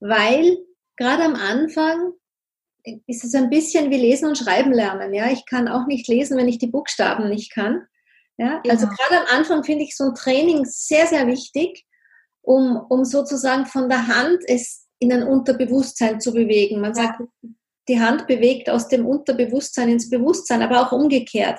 weil 0.00 0.58
gerade 0.96 1.24
am 1.24 1.34
Anfang 1.34 2.12
ist 3.06 3.24
es 3.24 3.34
ein 3.34 3.50
bisschen 3.50 3.90
wie 3.90 3.96
Lesen 3.96 4.28
und 4.28 4.38
Schreiben 4.38 4.72
lernen. 4.72 5.14
Ja, 5.14 5.30
ich 5.30 5.46
kann 5.46 5.68
auch 5.68 5.86
nicht 5.86 6.06
lesen, 6.08 6.36
wenn 6.36 6.48
ich 6.48 6.58
die 6.58 6.66
Buchstaben 6.66 7.28
nicht 7.28 7.52
kann. 7.52 7.86
Ja, 8.36 8.60
genau. 8.60 8.74
also 8.74 8.86
gerade 8.86 9.20
am 9.20 9.38
Anfang 9.38 9.64
finde 9.64 9.84
ich 9.84 9.96
so 9.96 10.04
ein 10.04 10.14
Training 10.14 10.64
sehr, 10.64 11.06
sehr 11.06 11.26
wichtig, 11.26 11.84
um, 12.42 12.76
um 12.88 13.04
sozusagen 13.04 13.64
von 13.66 13.88
der 13.88 14.06
Hand 14.06 14.40
es 14.46 14.86
in 14.98 15.12
ein 15.12 15.22
Unterbewusstsein 15.22 16.20
zu 16.20 16.32
bewegen. 16.32 16.80
Man 16.80 16.94
sagt, 16.94 17.20
die 17.88 18.00
Hand 18.00 18.26
bewegt 18.26 18.68
aus 18.68 18.88
dem 18.88 19.06
Unterbewusstsein 19.06 19.88
ins 19.88 20.10
Bewusstsein, 20.10 20.62
aber 20.62 20.82
auch 20.82 20.92
umgekehrt. 20.92 21.58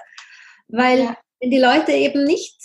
Weil 0.68 1.00
ja 1.00 1.18
wenn 1.40 1.52
die 1.52 1.60
Leute 1.60 1.92
eben 1.92 2.24
nicht, 2.24 2.58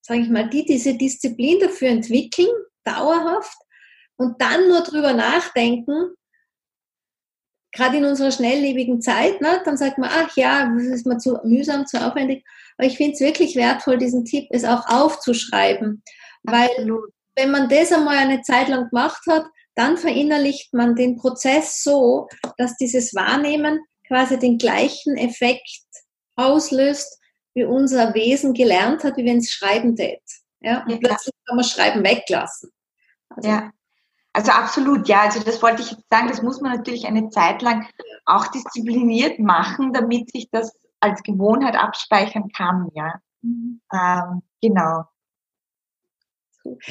sage 0.00 0.20
ich 0.20 0.28
mal, 0.28 0.48
die 0.48 0.64
diese 0.64 0.94
Disziplin 0.94 1.60
dafür 1.60 1.88
entwickeln, 1.88 2.48
dauerhaft, 2.84 3.56
und 4.16 4.40
dann 4.40 4.68
nur 4.68 4.80
drüber 4.82 5.12
nachdenken, 5.12 6.14
gerade 7.72 7.98
in 7.98 8.04
unserer 8.04 8.32
schnelllebigen 8.32 9.00
Zeit, 9.00 9.40
ne, 9.40 9.60
dann 9.64 9.76
sagt 9.76 9.98
man, 9.98 10.10
ach 10.12 10.36
ja, 10.36 10.72
das 10.74 10.86
ist 10.86 11.06
mir 11.06 11.18
zu 11.18 11.38
mühsam, 11.44 11.86
zu 11.86 12.04
aufwendig. 12.04 12.44
Aber 12.76 12.86
ich 12.86 12.96
finde 12.96 13.12
es 13.12 13.20
wirklich 13.20 13.56
wertvoll, 13.56 13.98
diesen 13.98 14.24
Tipp, 14.24 14.48
es 14.50 14.64
auch 14.64 14.88
aufzuschreiben. 14.88 16.02
Weil 16.42 16.68
Absolut. 16.70 17.12
wenn 17.36 17.50
man 17.50 17.68
das 17.68 17.92
einmal 17.92 18.16
eine 18.16 18.42
Zeit 18.42 18.68
lang 18.68 18.88
gemacht 18.88 19.22
hat, 19.28 19.44
dann 19.74 19.96
verinnerlicht 19.96 20.74
man 20.74 20.96
den 20.96 21.16
Prozess 21.16 21.82
so, 21.84 22.26
dass 22.56 22.76
dieses 22.76 23.14
Wahrnehmen 23.14 23.78
quasi 24.08 24.38
den 24.38 24.58
gleichen 24.58 25.16
Effekt 25.16 25.68
auslöst, 26.34 27.18
wie 27.54 27.64
unser 27.64 28.14
Wesen 28.14 28.54
gelernt 28.54 29.04
hat, 29.04 29.16
wie 29.16 29.24
wenn 29.24 29.38
es 29.38 29.50
schreiben 29.50 29.96
tät. 29.96 30.22
Ja? 30.60 30.82
Und 30.82 30.90
ja, 30.90 30.98
plötzlich 30.98 31.34
kann 31.46 31.56
man 31.56 31.64
Schreiben 31.64 32.04
weglassen. 32.04 32.70
Also, 33.30 33.48
ja. 33.48 33.70
Also 34.32 34.52
absolut, 34.52 35.08
ja. 35.08 35.22
Also 35.22 35.40
das 35.40 35.62
wollte 35.62 35.82
ich 35.82 35.90
jetzt 35.90 36.04
sagen, 36.10 36.28
das 36.28 36.42
muss 36.42 36.60
man 36.60 36.76
natürlich 36.76 37.06
eine 37.06 37.28
Zeit 37.30 37.62
lang 37.62 37.86
auch 38.24 38.46
diszipliniert 38.48 39.38
machen, 39.38 39.92
damit 39.92 40.30
sich 40.30 40.48
das 40.50 40.72
als 41.00 41.22
Gewohnheit 41.22 41.76
abspeichern 41.76 42.50
kann, 42.56 42.88
ja. 42.94 43.20
Mhm. 43.42 43.80
Ähm, 43.92 44.42
genau. 44.60 45.04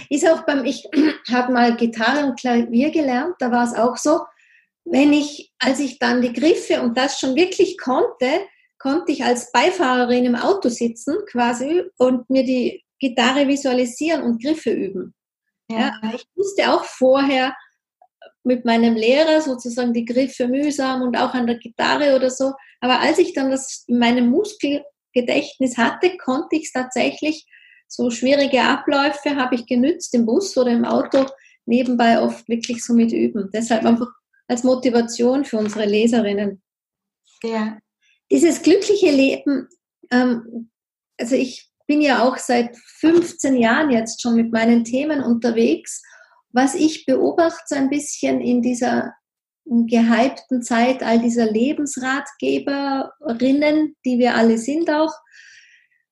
Ist 0.10 0.28
auch 0.28 0.44
beim, 0.46 0.66
ich 0.66 0.88
habe 1.32 1.54
mal 1.54 1.76
Gitarre 1.76 2.26
und 2.26 2.40
Klavier 2.40 2.92
gelernt, 2.92 3.36
da 3.40 3.52
war 3.52 3.64
es 3.64 3.76
auch 3.76 3.98
so, 3.98 4.22
wenn 4.86 5.12
ich, 5.12 5.54
als 5.60 5.80
ich 5.80 6.00
dann 6.00 6.22
die 6.22 6.34
Griffe 6.34 6.82
und 6.82 6.98
das 6.98 7.20
schon 7.20 7.36
wirklich 7.36 7.78
konnte, 7.78 8.48
konnte 8.80 9.12
ich 9.12 9.24
als 9.24 9.52
Beifahrerin 9.52 10.26
im 10.26 10.36
Auto 10.36 10.70
sitzen 10.70 11.16
quasi 11.30 11.84
und 11.98 12.30
mir 12.30 12.44
die 12.44 12.84
Gitarre 13.00 13.48
visualisieren 13.48 14.24
und 14.24 14.42
Griffe 14.42 14.72
üben. 14.72 15.14
Ja. 15.70 15.92
ja. 16.02 16.14
ich 16.16 16.26
wusste 16.36 16.72
auch 16.72 16.84
vorher 16.84 17.56
mit 18.44 18.66
meinem 18.66 18.96
Lehrer 18.96 19.42
sozusagen 19.42 19.94
die 19.94 20.06
Griffe 20.06 20.48
mühsam 20.48 21.02
und 21.02 21.18
auch 21.18 21.34
an 21.34 21.48
der 21.48 21.58
Gitarre 21.58 22.16
oder 22.16 22.30
so. 22.30 22.54
Aber 22.80 23.00
als 23.00 23.20
ich 23.20 23.34
dann 23.34 23.52
das 23.52 23.84
in 23.88 24.00
meinem 24.00 24.30
Muskelgedächtnis 24.30 25.78
hatte, 25.78 26.18
konnte 26.18 26.56
ich 26.56 26.66
es 26.66 26.72
tatsächlich, 26.72 27.46
so 27.90 28.10
schwierige 28.10 28.62
Abläufe 28.62 29.36
habe 29.36 29.56
ich 29.56 29.66
genützt 29.66 30.14
im 30.14 30.26
Bus 30.26 30.58
oder 30.58 30.72
im 30.72 30.84
Auto, 30.84 31.26
nebenbei 31.66 32.22
oft 32.22 32.48
wirklich 32.50 32.84
so 32.84 32.94
mit 32.94 33.14
üben. 33.14 33.50
Deshalb 33.54 33.86
einfach 33.86 34.10
als 34.48 34.64
Motivation 34.64 35.46
für 35.46 35.58
unsere 35.58 35.86
Leserinnen. 35.86 36.62
Ja, 37.44 37.78
dieses 38.32 38.62
glückliche 38.62 39.12
Leben, 39.12 39.68
ähm, 40.12 40.70
also 41.20 41.36
ich 41.36 41.68
bin 41.88 42.02
ja 42.02 42.24
auch 42.24 42.38
seit 42.38 42.78
15 43.00 43.56
Jahren 43.56 43.90
jetzt 43.90 44.22
schon 44.22 44.36
mit 44.36 44.52
meinen 44.52 44.84
Themen 44.84 45.24
unterwegs. 45.24 46.04
Was 46.52 46.76
ich 46.76 47.06
beobachte 47.06 47.64
so 47.68 47.76
ein 47.76 47.90
bisschen 47.90 48.42
in 48.42 48.62
dieser 48.62 49.14
gehypten 49.66 50.62
Zeit 50.62 51.02
all 51.04 51.20
dieser 51.20 51.52
Lebensratgeberinnen, 51.52 53.96
die 54.06 54.20
wir 54.20 54.36
alle 54.36 54.58
sind 54.58 54.90
auch, 54.90 55.14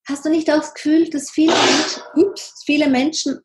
hast 0.08 0.26
du 0.26 0.30
nicht 0.30 0.52
auch 0.52 0.60
das 0.60 0.74
Gefühl, 0.74 1.10
dass 1.10 1.32
viele 1.32 1.54
Menschen, 1.54 2.04
ups, 2.16 2.64
viele 2.66 2.90
Menschen 2.90 3.40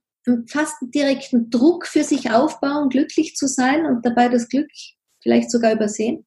fast 0.49 0.75
direkten 0.81 1.49
Druck 1.50 1.87
für 1.87 2.05
sich 2.05 2.31
aufbauen, 2.31 2.91
glücklich 2.91 3.35
zu 3.35 3.47
sein 3.47 3.87
und 3.87 4.05
dabei 4.05 4.29
das 4.29 4.49
Glück 4.49 4.69
vielleicht 5.23 5.50
sogar 5.50 5.73
übersehen? 5.73 6.27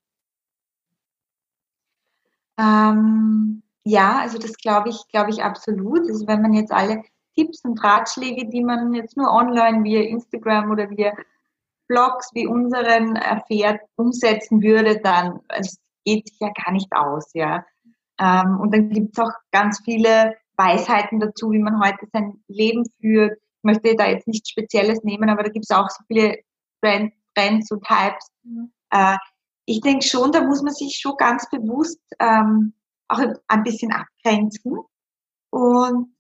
Ähm, 2.63 3.63
ja, 3.83 4.19
also 4.19 4.37
das 4.37 4.55
glaube 4.57 4.89
ich, 4.89 5.07
glaube 5.09 5.31
ich 5.31 5.43
absolut. 5.43 6.01
Also 6.07 6.27
wenn 6.27 6.41
man 6.41 6.53
jetzt 6.53 6.71
alle 6.71 7.03
Tipps 7.35 7.63
und 7.63 7.83
Ratschläge, 7.83 8.47
die 8.47 8.63
man 8.63 8.93
jetzt 8.93 9.17
nur 9.17 9.31
online 9.31 9.83
via 9.83 10.01
Instagram 10.01 10.71
oder 10.71 10.89
via 10.89 11.13
Blogs 11.87 12.29
wie 12.33 12.47
unseren 12.47 13.15
erfährt, 13.17 13.81
umsetzen 13.95 14.61
würde, 14.61 14.99
dann 15.01 15.41
es 15.49 15.77
geht 16.05 16.27
sich 16.27 16.39
ja 16.39 16.49
gar 16.63 16.71
nicht 16.71 16.91
aus, 16.93 17.33
ja. 17.33 17.65
Ähm, 18.19 18.59
und 18.61 18.73
dann 18.73 18.89
gibt 18.89 19.17
es 19.17 19.23
auch 19.23 19.31
ganz 19.51 19.81
viele 19.83 20.35
Weisheiten 20.55 21.19
dazu, 21.19 21.51
wie 21.51 21.59
man 21.59 21.83
heute 21.83 22.07
sein 22.13 22.43
Leben 22.47 22.85
führt. 23.01 23.33
Ich 23.33 23.63
möchte 23.63 23.95
da 23.95 24.07
jetzt 24.07 24.27
nichts 24.27 24.49
Spezielles 24.49 25.03
nehmen, 25.03 25.29
aber 25.29 25.43
da 25.43 25.49
gibt 25.49 25.65
es 25.69 25.75
auch 25.75 25.89
so 25.89 26.03
viele 26.07 26.37
Trends 26.81 27.71
und 27.71 27.89
Hypes. 27.89 28.27
Mhm. 28.43 28.71
Äh, 28.91 29.17
ich 29.65 29.81
denke 29.81 30.05
schon, 30.05 30.31
da 30.31 30.43
muss 30.43 30.61
man 30.61 30.73
sich 30.73 30.97
schon 30.99 31.15
ganz 31.17 31.49
bewusst 31.49 31.99
ähm, 32.19 32.73
auch 33.07 33.19
ein 33.47 33.63
bisschen 33.63 33.91
abgrenzen 33.91 34.79
und 35.49 36.13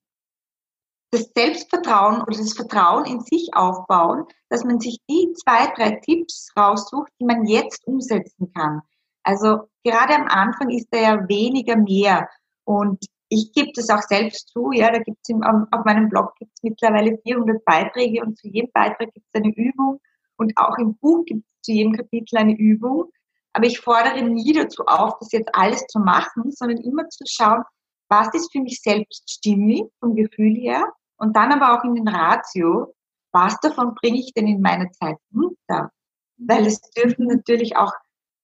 das 1.11 1.29
Selbstvertrauen 1.35 2.21
oder 2.23 2.37
das 2.37 2.53
Vertrauen 2.53 3.05
in 3.05 3.19
sich 3.21 3.49
aufbauen, 3.53 4.25
dass 4.49 4.63
man 4.63 4.79
sich 4.79 4.97
die 5.07 5.31
zwei, 5.33 5.67
drei 5.75 5.99
Tipps 6.03 6.51
raussucht, 6.57 7.11
die 7.19 7.25
man 7.25 7.45
jetzt 7.45 7.85
umsetzen 7.85 8.51
kann. 8.53 8.81
Also 9.23 9.69
gerade 9.83 10.15
am 10.15 10.27
Anfang 10.27 10.69
ist 10.71 10.87
da 10.91 10.99
ja 10.99 11.27
weniger 11.29 11.75
mehr. 11.77 12.27
Und 12.65 13.05
ich 13.29 13.51
gebe 13.53 13.71
das 13.75 13.89
auch 13.89 14.01
selbst 14.01 14.49
zu, 14.49 14.71
ja, 14.71 14.91
da 14.91 14.99
gibt 14.99 15.17
es 15.21 15.35
auf 15.35 15.85
meinem 15.85 16.09
Blog 16.09 16.35
gibt 16.35 16.51
es 16.55 16.63
mittlerweile 16.63 17.17
400 17.19 17.63
Beiträge 17.63 18.21
und 18.23 18.37
zu 18.37 18.47
jedem 18.47 18.71
Beitrag 18.71 19.11
gibt 19.13 19.25
es 19.31 19.41
eine 19.41 19.53
Übung 19.55 19.99
und 20.37 20.53
auch 20.57 20.77
im 20.77 20.95
Buch 20.97 21.25
gibt 21.25 21.45
es 21.45 21.61
zu 21.61 21.71
jedem 21.71 21.93
Kapitel 21.93 22.37
eine 22.37 22.55
Übung. 22.57 23.11
Aber 23.53 23.65
ich 23.65 23.79
fordere 23.79 24.21
nie 24.23 24.53
dazu 24.53 24.83
auf, 24.85 25.17
das 25.19 25.31
jetzt 25.31 25.49
alles 25.53 25.85
zu 25.87 25.99
machen, 25.99 26.51
sondern 26.51 26.79
immer 26.79 27.07
zu 27.09 27.23
schauen, 27.27 27.63
was 28.09 28.33
ist 28.33 28.51
für 28.51 28.61
mich 28.61 28.81
selbst 28.81 29.29
stimmig 29.29 29.83
vom 29.99 30.15
Gefühl 30.15 30.55
her 30.55 30.91
und 31.17 31.35
dann 31.35 31.51
aber 31.51 31.77
auch 31.77 31.83
in 31.83 31.95
den 31.95 32.07
Ratio, 32.07 32.93
was 33.31 33.59
davon 33.59 33.95
bringe 33.95 34.19
ich 34.19 34.33
denn 34.33 34.47
in 34.47 34.61
meine 34.61 34.91
Zeit 34.91 35.17
unter? 35.31 35.91
Weil 36.37 36.65
es 36.65 36.81
dürfen 36.81 37.27
natürlich 37.27 37.77
auch 37.77 37.93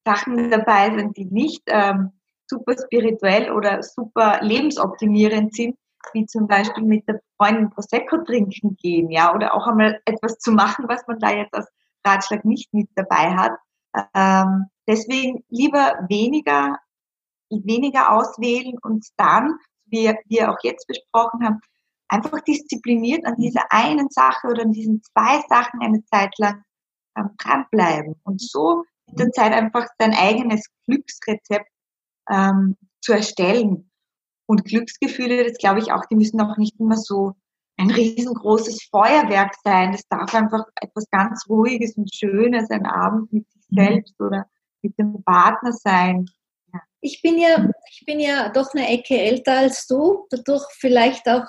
Sachen 0.06 0.50
dabei 0.50 0.88
sein, 0.96 1.14
die 1.14 1.26
nicht 1.26 1.64
ähm, 1.68 2.12
super 2.48 2.76
spirituell 2.84 3.52
oder 3.52 3.84
super 3.84 4.40
lebensoptimierend 4.42 5.54
sind, 5.54 5.78
wie 6.14 6.26
zum 6.26 6.48
Beispiel 6.48 6.84
mit 6.84 7.08
der 7.08 7.22
Freundin 7.38 7.70
Prosecco 7.70 8.18
trinken 8.24 8.76
gehen, 8.78 9.12
ja, 9.12 9.34
oder 9.36 9.54
auch 9.54 9.68
einmal 9.68 10.00
etwas 10.06 10.40
zu 10.40 10.52
machen, 10.52 10.86
was 10.88 11.06
man 11.08 11.20
da 11.20 11.32
jetzt 11.32 11.54
als 11.54 11.70
Ratschlag 12.06 12.46
nicht 12.46 12.74
mit 12.74 12.90
dabei 12.96 13.36
hat. 13.36 13.52
Ähm, 14.16 14.66
deswegen 14.90 15.44
lieber 15.50 16.06
weniger, 16.10 16.78
weniger 17.50 18.12
auswählen 18.12 18.78
und 18.82 19.06
dann, 19.18 19.56
wie 19.86 20.14
wir 20.26 20.52
auch 20.52 20.58
jetzt 20.64 20.88
besprochen 20.88 21.46
haben, 21.46 21.60
einfach 22.08 22.42
diszipliniert 22.42 23.26
an 23.26 23.36
dieser 23.38 23.72
einen 23.72 24.10
Sache 24.10 24.48
oder 24.48 24.64
an 24.64 24.74
diesen 24.74 25.02
zwei 25.04 25.42
Sachen 25.48 25.80
eine 25.82 26.04
Zeit 26.06 26.34
lang 26.40 26.64
ähm, 27.16 27.30
dranbleiben 27.38 28.16
und 28.24 28.42
so 28.42 28.84
mit 29.08 29.20
der 29.20 29.32
Zeit 29.32 29.54
einfach 29.54 29.88
sein 30.00 30.14
eigenes 30.14 30.66
Glücksrezept 30.86 31.70
ähm, 32.30 32.76
zu 33.02 33.14
erstellen. 33.14 33.92
Und 34.48 34.66
Glücksgefühle, 34.66 35.44
das 35.44 35.58
glaube 35.58 35.80
ich 35.80 35.92
auch, 35.92 36.06
die 36.06 36.16
müssen 36.16 36.42
auch 36.42 36.58
nicht 36.58 36.80
immer 36.80 36.98
so 36.98 37.34
ein 37.78 37.92
riesengroßes 37.92 38.88
Feuerwerk 38.90 39.54
sein. 39.64 39.92
Das 39.92 40.02
darf 40.10 40.34
einfach 40.34 40.66
etwas 40.82 41.06
ganz 41.12 41.46
Ruhiges 41.48 41.96
und 41.96 42.14
Schönes, 42.14 42.70
ein 42.72 42.88
Abend 42.88 43.32
mit 43.32 43.50
sich 43.52 43.64
mhm. 43.70 43.76
selbst 43.76 44.20
oder 44.20 44.48
mit 44.82 44.98
dem 44.98 45.24
Partner 45.24 45.74
sein. 45.74 46.26
Ja. 46.74 46.80
Ich 47.02 47.22
bin 47.22 47.38
ja, 47.38 47.70
ich 47.92 48.06
bin 48.06 48.20
ja 48.20 48.50
doch 48.50 48.74
eine 48.74 48.88
Ecke 48.90 49.20
älter 49.20 49.58
als 49.58 49.88
du, 49.88 50.28
dadurch 50.30 50.66
vielleicht 50.80 51.28
auch 51.28 51.46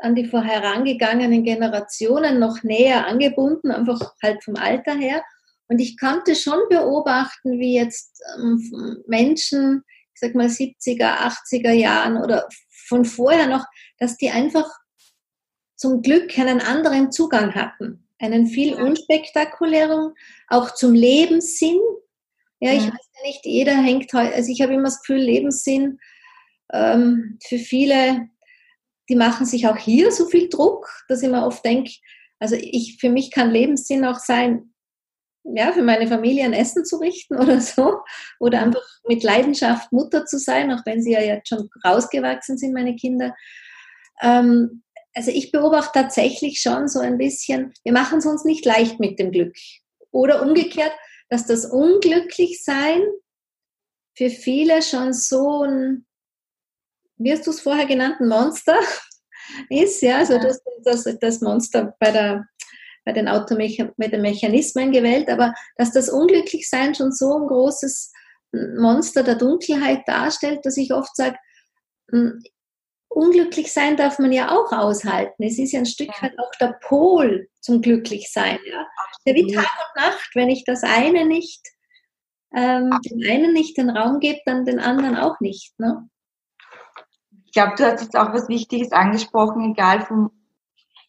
an 0.00 0.14
die 0.14 0.26
vorherangegangenen 0.26 1.44
Generationen 1.44 2.38
noch 2.38 2.62
näher 2.62 3.06
angebunden, 3.06 3.70
einfach 3.70 4.14
halt 4.22 4.42
vom 4.42 4.56
Alter 4.56 4.94
her. 4.94 5.22
Und 5.68 5.78
ich 5.80 5.98
konnte 5.98 6.34
schon 6.34 6.58
beobachten, 6.68 7.58
wie 7.58 7.76
jetzt 7.76 8.20
ähm, 8.36 9.02
Menschen, 9.06 9.82
ich 10.14 10.20
sag 10.20 10.34
mal 10.34 10.48
70er, 10.48 11.32
80er 11.50 11.72
Jahren 11.72 12.16
oder 12.18 12.48
von 12.88 13.04
vorher 13.04 13.46
noch, 13.46 13.64
dass 13.98 14.16
die 14.16 14.30
einfach 14.30 14.68
zum 15.76 16.02
Glück 16.02 16.38
einen 16.38 16.60
anderen 16.60 17.10
Zugang 17.10 17.54
hatten. 17.54 18.08
Einen 18.18 18.46
viel 18.46 18.74
unspektakulären, 18.74 20.12
auch 20.48 20.74
zum 20.74 20.94
Lebenssinn. 20.94 21.80
Ja, 22.62 22.72
ich 22.72 22.84
ja. 22.84 22.92
weiß 22.92 23.08
ja 23.16 23.26
nicht, 23.26 23.44
jeder 23.44 23.74
hängt 23.74 24.12
heute, 24.12 24.36
also 24.36 24.52
ich 24.52 24.62
habe 24.62 24.72
immer 24.72 24.84
das 24.84 25.00
Gefühl, 25.00 25.20
Lebenssinn 25.20 25.98
ähm, 26.72 27.36
für 27.44 27.58
viele, 27.58 28.28
die 29.08 29.16
machen 29.16 29.46
sich 29.46 29.66
auch 29.66 29.76
hier 29.76 30.12
so 30.12 30.26
viel 30.26 30.48
Druck, 30.48 30.88
dass 31.08 31.24
ich 31.24 31.28
mir 31.28 31.44
oft 31.44 31.64
denke, 31.64 31.90
also 32.38 32.54
ich, 32.54 32.98
für 33.00 33.08
mich 33.08 33.32
kann 33.32 33.50
Lebenssinn 33.50 34.04
auch 34.04 34.20
sein, 34.20 34.72
ja, 35.42 35.72
für 35.72 35.82
meine 35.82 36.06
Familie 36.06 36.44
ein 36.44 36.52
Essen 36.52 36.84
zu 36.84 36.98
richten 36.98 37.36
oder 37.40 37.60
so. 37.60 37.98
Oder 38.38 38.62
einfach 38.62 38.86
mit 39.08 39.24
Leidenschaft 39.24 39.90
Mutter 39.90 40.24
zu 40.24 40.38
sein, 40.38 40.70
auch 40.70 40.86
wenn 40.86 41.02
sie 41.02 41.14
ja 41.14 41.20
jetzt 41.20 41.48
schon 41.48 41.68
rausgewachsen 41.84 42.58
sind, 42.58 42.74
meine 42.74 42.94
Kinder. 42.94 43.34
Ähm, 44.22 44.84
also 45.14 45.32
ich 45.32 45.50
beobachte 45.50 45.98
tatsächlich 45.98 46.60
schon 46.60 46.86
so 46.86 47.00
ein 47.00 47.18
bisschen, 47.18 47.74
wir 47.82 47.92
machen 47.92 48.18
es 48.18 48.26
uns 48.26 48.44
nicht 48.44 48.64
leicht 48.64 49.00
mit 49.00 49.18
dem 49.18 49.32
Glück. 49.32 49.52
Oder 50.12 50.42
umgekehrt, 50.42 50.92
dass 51.32 51.46
das 51.46 51.64
Unglücklichsein 51.64 53.00
für 54.14 54.28
viele 54.28 54.82
schon 54.82 55.14
so 55.14 55.62
ein, 55.62 56.04
wie 57.16 57.32
hast 57.32 57.46
du 57.46 57.50
es 57.52 57.62
vorher 57.62 57.86
genannt, 57.86 58.16
ein 58.20 58.28
Monster 58.28 58.78
ist, 59.70 60.02
ja, 60.02 60.18
also 60.18 60.38
das, 60.38 60.60
das, 60.84 61.18
das 61.18 61.40
Monster 61.40 61.96
bei 61.98 62.10
der 62.10 62.46
bei 63.06 63.12
den 63.12 63.28
Automechanismen 63.28 64.92
gewählt, 64.92 65.28
aber 65.30 65.54
dass 65.76 65.90
das 65.90 66.10
Unglücklichsein 66.10 66.94
schon 66.94 67.12
so 67.12 67.34
ein 67.34 67.48
großes 67.48 68.12
Monster 68.52 69.24
der 69.24 69.36
Dunkelheit 69.36 70.06
darstellt, 70.06 70.60
dass 70.64 70.76
ich 70.76 70.92
oft 70.92 71.16
sage, 71.16 71.36
hm, 72.10 72.42
unglücklich 73.14 73.72
sein 73.72 73.96
darf 73.96 74.18
man 74.18 74.32
ja 74.32 74.50
auch 74.50 74.72
aushalten. 74.72 75.42
Es 75.42 75.58
ist 75.58 75.72
ja 75.72 75.80
ein 75.80 75.86
Stück 75.86 76.10
weit 76.22 76.38
auch 76.38 76.50
der 76.60 76.78
Pol 76.82 77.48
zum 77.60 77.80
Glücklichsein. 77.80 78.58
Ja? 78.66 78.86
Der 79.26 79.34
wie 79.34 79.52
Tag 79.52 79.64
und 79.64 80.02
Nacht, 80.02 80.30
wenn 80.34 80.50
ich 80.50 80.64
das 80.64 80.82
eine 80.82 81.26
nicht, 81.26 81.62
ähm, 82.54 82.90
dem 83.04 83.30
einen 83.30 83.52
nicht 83.52 83.76
den 83.76 83.90
Raum 83.90 84.20
gebe, 84.20 84.40
dann 84.44 84.64
den 84.64 84.80
anderen 84.80 85.16
auch 85.16 85.40
nicht. 85.40 85.78
Ne? 85.78 86.08
Ich 87.46 87.52
glaube, 87.52 87.74
du 87.76 87.84
hast 87.84 88.02
jetzt 88.02 88.16
auch 88.16 88.32
was 88.32 88.48
Wichtiges 88.48 88.92
angesprochen, 88.92 89.72
egal 89.72 90.00
vom 90.02 90.30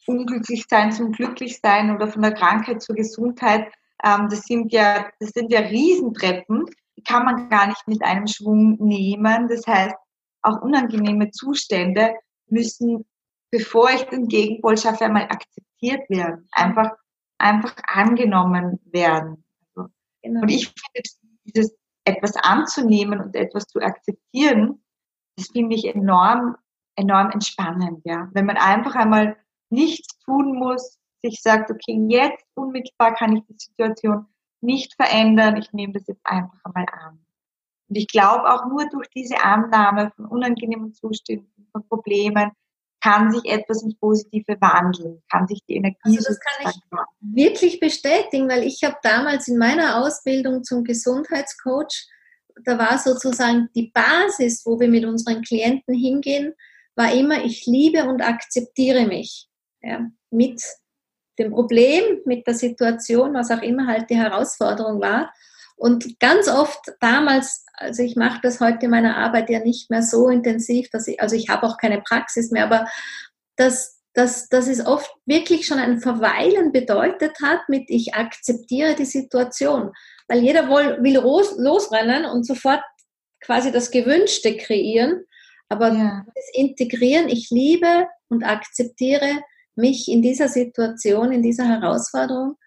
unglücklich 0.05 0.65
sein 0.69 0.91
zum 0.91 1.11
glücklich 1.11 1.59
sein 1.61 1.95
oder 1.95 2.07
von 2.07 2.21
der 2.21 2.33
Krankheit 2.33 2.81
zur 2.81 2.95
Gesundheit. 2.95 3.71
Ähm, 4.03 4.27
das 4.29 4.41
sind 4.41 4.71
ja, 4.73 5.09
das 5.19 5.29
sind 5.29 5.51
ja 5.51 5.61
Riesentreppen, 5.61 6.65
die 6.97 7.03
kann 7.03 7.25
man 7.25 7.49
gar 7.49 7.67
nicht 7.67 7.87
mit 7.87 8.03
einem 8.03 8.27
Schwung 8.27 8.77
nehmen. 8.79 9.47
Das 9.47 9.65
heißt, 9.65 9.95
auch 10.43 10.61
unangenehme 10.61 11.31
Zustände 11.31 12.15
müssen, 12.47 13.05
bevor 13.51 13.89
ich 13.91 14.03
den 14.03 14.27
Gegenpol 14.27 14.77
schaffe, 14.77 15.05
einmal 15.05 15.23
akzeptiert 15.23 16.09
werden, 16.09 16.47
einfach, 16.51 16.91
einfach 17.37 17.75
angenommen 17.87 18.79
werden. 18.85 19.43
Also, 19.75 19.89
genau. 20.21 20.41
Und 20.41 20.49
ich 20.49 20.65
finde, 20.65 21.09
dieses 21.45 21.75
etwas 22.05 22.35
anzunehmen 22.35 23.21
und 23.21 23.35
etwas 23.35 23.65
zu 23.67 23.79
akzeptieren, 23.79 24.83
das 25.37 25.47
finde 25.47 25.75
ich 25.75 25.85
enorm, 25.85 26.57
enorm 26.95 27.31
entspannend, 27.31 28.01
ja. 28.05 28.29
Wenn 28.33 28.45
man 28.45 28.57
einfach 28.57 28.95
einmal 28.95 29.37
nichts 29.69 30.19
tun 30.19 30.57
muss, 30.57 30.99
sich 31.23 31.41
sagt, 31.41 31.71
okay, 31.71 31.97
jetzt 32.09 32.45
unmittelbar 32.55 33.15
kann 33.15 33.37
ich 33.37 33.43
die 33.47 33.55
Situation 33.57 34.25
nicht 34.61 34.93
verändern, 34.95 35.57
ich 35.57 35.71
nehme 35.73 35.93
das 35.93 36.07
jetzt 36.07 36.25
einfach 36.25 36.59
einmal 36.63 36.85
an. 36.91 37.25
Und 37.93 37.97
ich 37.99 38.07
glaube 38.07 38.51
auch 38.51 38.65
nur 38.65 38.89
durch 38.89 39.07
diese 39.09 39.39
Annahme 39.43 40.11
von 40.15 40.25
unangenehmen 40.25 40.95
Zuständen, 40.95 41.67
von 41.71 41.87
Problemen, 41.87 42.49
kann 43.03 43.31
sich 43.31 43.45
etwas 43.45 43.83
ins 43.83 43.95
Positive 43.99 44.57
wandeln, 44.59 45.21
kann 45.29 45.47
sich 45.47 45.59
die 45.67 45.75
Energie. 45.75 45.99
Also 46.05 46.23
das 46.29 46.39
kann 46.39 46.71
ich 46.71 47.35
wirklich 47.35 47.79
bestätigen, 47.79 48.49
weil 48.49 48.63
ich 48.63 48.83
habe 48.83 48.95
damals 49.03 49.47
in 49.47 49.59
meiner 49.59 50.01
Ausbildung 50.01 50.63
zum 50.63 50.83
Gesundheitscoach, 50.83 52.07
da 52.65 52.79
war 52.79 52.97
sozusagen 52.97 53.69
die 53.75 53.91
Basis, 53.93 54.65
wo 54.65 54.79
wir 54.79 54.87
mit 54.87 55.05
unseren 55.05 55.43
Klienten 55.43 55.93
hingehen, 55.93 56.53
war 56.95 57.13
immer, 57.13 57.45
ich 57.45 57.67
liebe 57.67 58.05
und 58.05 58.23
akzeptiere 58.23 59.05
mich 59.05 59.49
ja, 59.83 60.09
mit 60.31 60.63
dem 61.37 61.51
Problem, 61.51 62.21
mit 62.25 62.47
der 62.47 62.55
Situation, 62.55 63.35
was 63.35 63.51
auch 63.51 63.61
immer 63.61 63.85
halt 63.85 64.09
die 64.09 64.17
Herausforderung 64.17 64.99
war. 64.99 65.31
Und 65.75 66.19
ganz 66.19 66.47
oft 66.47 66.79
damals, 66.99 67.65
also 67.73 68.03
ich 68.03 68.15
mache 68.15 68.39
das 68.41 68.59
heute 68.59 68.85
in 68.85 68.91
meiner 68.91 69.17
Arbeit 69.17 69.49
ja 69.49 69.59
nicht 69.59 69.89
mehr 69.89 70.03
so 70.03 70.29
intensiv, 70.29 70.89
dass 70.91 71.07
ich, 71.07 71.21
also 71.21 71.35
ich 71.35 71.49
habe 71.49 71.65
auch 71.65 71.77
keine 71.77 72.01
Praxis 72.01 72.51
mehr, 72.51 72.65
aber 72.65 72.87
dass, 73.55 73.99
dass, 74.13 74.47
dass 74.49 74.67
es 74.67 74.85
oft 74.85 75.11
wirklich 75.25 75.65
schon 75.65 75.79
ein 75.79 75.99
Verweilen 75.99 76.71
bedeutet 76.71 77.37
hat 77.41 77.67
mit 77.67 77.89
ich 77.89 78.13
akzeptiere 78.13 78.95
die 78.95 79.05
Situation. 79.05 79.91
Weil 80.27 80.39
jeder 80.39 80.69
will, 80.69 81.03
will 81.03 81.15
los, 81.15 81.55
losrennen 81.57 82.25
und 82.25 82.45
sofort 82.45 82.83
quasi 83.41 83.71
das 83.71 83.91
Gewünschte 83.91 84.55
kreieren. 84.57 85.25
Aber 85.69 85.91
ja. 85.91 86.25
das 86.33 86.45
Integrieren, 86.53 87.29
ich 87.29 87.49
liebe 87.49 88.07
und 88.29 88.43
akzeptiere 88.43 89.41
mich 89.75 90.07
in 90.07 90.21
dieser 90.21 90.47
Situation, 90.47 91.31
in 91.31 91.41
dieser 91.41 91.67
Herausforderung, 91.67 92.57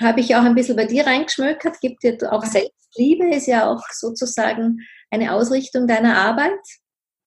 habe 0.00 0.20
ich 0.20 0.34
auch 0.36 0.42
ein 0.42 0.54
bisschen 0.54 0.76
bei 0.76 0.86
dir 0.86 1.06
reingeschmökert. 1.06 1.80
Gibt 1.80 2.02
dir 2.02 2.18
auch 2.32 2.44
Selbstliebe, 2.44 3.34
ist 3.34 3.46
ja 3.46 3.70
auch 3.70 3.82
sozusagen 3.92 4.80
eine 5.10 5.32
Ausrichtung 5.32 5.86
deiner 5.86 6.16
Arbeit. 6.16 6.60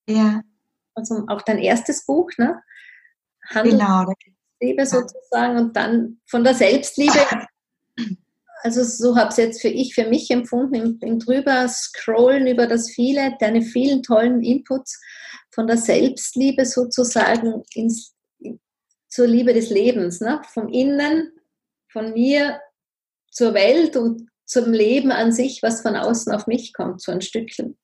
Ja. 0.07 0.41
Also 0.95 1.23
auch 1.27 1.41
dein 1.41 1.59
erstes 1.59 2.05
Buch, 2.05 2.29
ne? 2.37 2.61
Handel 3.47 3.73
genau. 3.73 4.13
Liebe 4.61 4.85
sozusagen 4.85 5.57
und 5.57 5.75
dann 5.75 6.19
von 6.27 6.43
der 6.43 6.53
Selbstliebe. 6.53 7.19
Also 8.61 8.83
so 8.83 9.15
habe 9.15 9.29
ich 9.29 9.37
es 9.37 9.37
jetzt 9.37 9.61
für 9.61 9.69
ich, 9.69 9.95
für 9.95 10.05
mich 10.09 10.29
empfunden, 10.31 10.75
im, 10.75 10.99
im 11.01 11.19
drüber 11.19 11.65
scrollen 11.69 12.45
über 12.45 12.67
das 12.67 12.89
viele, 12.89 13.37
deine 13.39 13.61
vielen 13.61 14.03
tollen 14.03 14.43
Inputs 14.43 14.99
von 15.51 15.65
der 15.65 15.77
Selbstliebe 15.77 16.65
sozusagen 16.65 17.63
ins, 17.73 18.13
zur 19.07 19.27
Liebe 19.27 19.53
des 19.53 19.69
Lebens, 19.69 20.19
ne? 20.19 20.41
vom 20.53 20.67
Innen, 20.67 21.31
von 21.91 22.13
mir 22.13 22.59
zur 23.31 23.53
Welt 23.53 23.95
und 23.95 24.29
zum 24.45 24.73
Leben 24.73 25.11
an 25.11 25.31
sich, 25.31 25.61
was 25.61 25.81
von 25.81 25.95
außen 25.95 26.33
auf 26.33 26.47
mich 26.47 26.73
kommt, 26.73 27.01
so 27.01 27.11
ein 27.11 27.21
Stückchen 27.21 27.77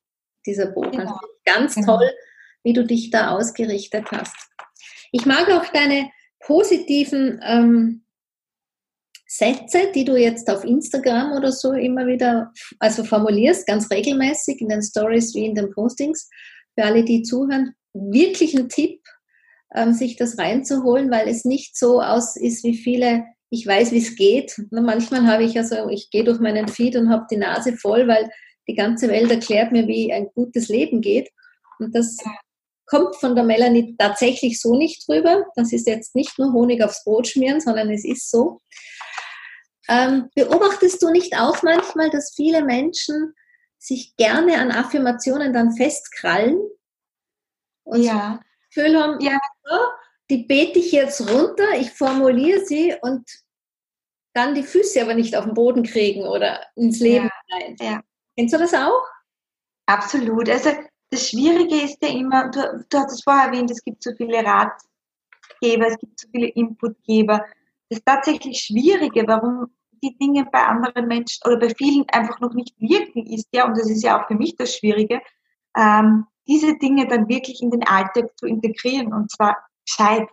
dieser 0.46 0.66
Bogen. 0.66 0.92
Genau. 0.92 1.12
Also 1.12 1.26
ganz 1.44 1.74
genau. 1.74 1.98
toll, 1.98 2.10
wie 2.64 2.72
du 2.72 2.84
dich 2.84 3.10
da 3.10 3.30
ausgerichtet 3.30 4.10
hast. 4.10 4.36
Ich 5.12 5.26
mag 5.26 5.50
auch 5.50 5.66
deine 5.72 6.10
positiven 6.40 7.40
ähm, 7.44 8.04
Sätze, 9.28 9.90
die 9.94 10.04
du 10.04 10.16
jetzt 10.16 10.48
auf 10.48 10.64
Instagram 10.64 11.32
oder 11.32 11.52
so 11.52 11.72
immer 11.72 12.06
wieder 12.06 12.52
also 12.78 13.04
formulierst, 13.04 13.66
ganz 13.66 13.90
regelmäßig 13.90 14.60
in 14.60 14.68
den 14.68 14.82
Stories 14.82 15.34
wie 15.34 15.46
in 15.46 15.54
den 15.54 15.70
Postings. 15.70 16.28
Für 16.78 16.86
alle, 16.86 17.04
die 17.04 17.22
zuhören, 17.22 17.74
wirklich 17.92 18.56
ein 18.56 18.68
Tipp, 18.68 19.00
ähm, 19.74 19.92
sich 19.92 20.16
das 20.16 20.38
reinzuholen, 20.38 21.10
weil 21.10 21.28
es 21.28 21.44
nicht 21.44 21.76
so 21.76 22.00
aus 22.00 22.36
ist, 22.36 22.64
wie 22.64 22.76
viele, 22.76 23.24
ich 23.50 23.66
weiß, 23.66 23.92
wie 23.92 23.98
es 23.98 24.16
geht. 24.16 24.54
Manchmal 24.70 25.26
habe 25.26 25.44
ich 25.44 25.56
also, 25.56 25.88
ich 25.88 26.10
gehe 26.10 26.24
durch 26.24 26.40
meinen 26.40 26.68
Feed 26.68 26.96
und 26.96 27.10
habe 27.10 27.26
die 27.30 27.36
Nase 27.36 27.76
voll, 27.76 28.08
weil 28.08 28.28
die 28.68 28.74
ganze 28.74 29.08
Welt 29.08 29.30
erklärt 29.30 29.72
mir, 29.72 29.86
wie 29.86 30.12
ein 30.12 30.28
gutes 30.34 30.68
Leben 30.68 31.00
geht. 31.00 31.30
Und 31.78 31.94
das 31.94 32.16
kommt 32.86 33.16
von 33.16 33.34
der 33.34 33.44
Melanie 33.44 33.94
tatsächlich 33.98 34.60
so 34.60 34.76
nicht 34.76 35.08
drüber. 35.08 35.44
Das 35.54 35.72
ist 35.72 35.86
jetzt 35.86 36.14
nicht 36.14 36.38
nur 36.38 36.52
Honig 36.52 36.82
aufs 36.82 37.04
Brot 37.04 37.28
schmieren, 37.28 37.60
sondern 37.60 37.90
es 37.90 38.04
ist 38.04 38.30
so. 38.30 38.60
Ähm, 39.88 40.30
beobachtest 40.34 41.00
du 41.02 41.10
nicht 41.10 41.38
auch 41.38 41.62
manchmal, 41.62 42.10
dass 42.10 42.34
viele 42.34 42.64
Menschen 42.64 43.34
sich 43.78 44.16
gerne 44.16 44.58
an 44.58 44.72
Affirmationen 44.72 45.52
dann 45.52 45.76
festkrallen 45.76 46.58
und 47.84 48.02
ja. 48.02 48.40
das 48.40 48.74
Gefühl 48.74 49.00
haben, 49.00 49.20
ja. 49.20 49.38
Die 50.30 50.44
bete 50.44 50.78
ich 50.78 50.92
jetzt 50.92 51.20
runter, 51.32 51.78
ich 51.78 51.90
formuliere 51.92 52.64
sie 52.64 52.94
und 53.00 53.24
dann 54.34 54.54
die 54.54 54.62
Füße 54.62 55.00
aber 55.00 55.14
nicht 55.14 55.36
auf 55.36 55.44
den 55.44 55.54
Boden 55.54 55.82
kriegen 55.82 56.22
oder 56.24 56.60
ins 56.74 57.00
Leben 57.00 57.30
ja. 57.48 57.56
rein. 57.56 57.76
Ja. 57.80 58.00
Kennst 58.36 58.54
du 58.54 58.58
das 58.58 58.74
auch? 58.74 59.04
Absolut. 59.86 60.50
Also 60.50 60.70
das 61.10 61.30
Schwierige 61.30 61.76
ist 61.76 62.02
ja 62.02 62.08
immer, 62.08 62.50
du, 62.50 62.84
du 62.88 62.98
hast 62.98 63.12
es 63.12 63.22
vorher 63.22 63.46
erwähnt, 63.46 63.70
es 63.70 63.82
gibt 63.82 64.02
so 64.02 64.10
viele 64.16 64.38
Ratgeber, 64.38 65.86
es 65.86 65.98
gibt 65.98 66.20
so 66.20 66.28
viele 66.30 66.48
Inputgeber. 66.48 67.44
Das 67.88 68.02
tatsächlich 68.04 68.58
Schwierige, 68.58 69.24
warum 69.26 69.70
die 70.02 70.16
Dinge 70.18 70.44
bei 70.52 70.62
anderen 70.62 71.06
Menschen 71.06 71.40
oder 71.46 71.58
bei 71.58 71.70
vielen 71.70 72.04
einfach 72.10 72.40
noch 72.40 72.52
nicht 72.52 72.74
wirken, 72.78 73.24
ist 73.26 73.48
ja, 73.52 73.64
und 73.66 73.78
das 73.78 73.88
ist 73.88 74.02
ja 74.02 74.20
auch 74.20 74.26
für 74.26 74.34
mich 74.34 74.56
das 74.56 74.74
Schwierige, 74.76 75.22
ähm, 75.76 76.26
diese 76.46 76.76
Dinge 76.76 77.06
dann 77.06 77.28
wirklich 77.28 77.62
in 77.62 77.70
den 77.70 77.84
Alltag 77.84 78.36
zu 78.36 78.46
integrieren 78.46 79.14
und 79.14 79.30
zwar 79.30 79.56
gescheit 79.86 80.28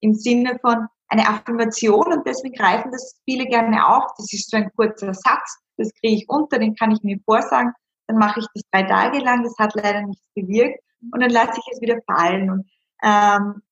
im 0.00 0.14
Sinne 0.14 0.58
von 0.60 0.86
eine 1.08 1.26
Affirmation 1.26 2.12
und 2.12 2.26
deswegen 2.26 2.54
greifen 2.54 2.92
das 2.92 3.20
viele 3.24 3.46
gerne 3.46 3.86
auf. 3.88 4.04
Das 4.18 4.32
ist 4.32 4.50
so 4.50 4.58
ein 4.58 4.70
kurzer 4.76 5.14
Satz, 5.14 5.58
das 5.76 5.90
kriege 5.94 6.16
ich 6.16 6.28
unter, 6.28 6.58
den 6.58 6.74
kann 6.74 6.90
ich 6.90 7.02
mir 7.02 7.18
vorsagen 7.24 7.72
dann 8.08 8.18
mache 8.18 8.40
ich 8.40 8.46
das 8.54 8.62
drei 8.72 8.82
Tage 8.82 9.18
lang, 9.18 9.44
das 9.44 9.56
hat 9.58 9.74
leider 9.74 10.02
nichts 10.02 10.24
bewirkt 10.34 10.82
und 11.12 11.20
dann 11.20 11.30
lasse 11.30 11.60
ich 11.60 11.72
es 11.72 11.80
wieder 11.80 11.98
fallen. 12.06 12.50
Und, 12.50 12.70
ähm, 13.02 13.62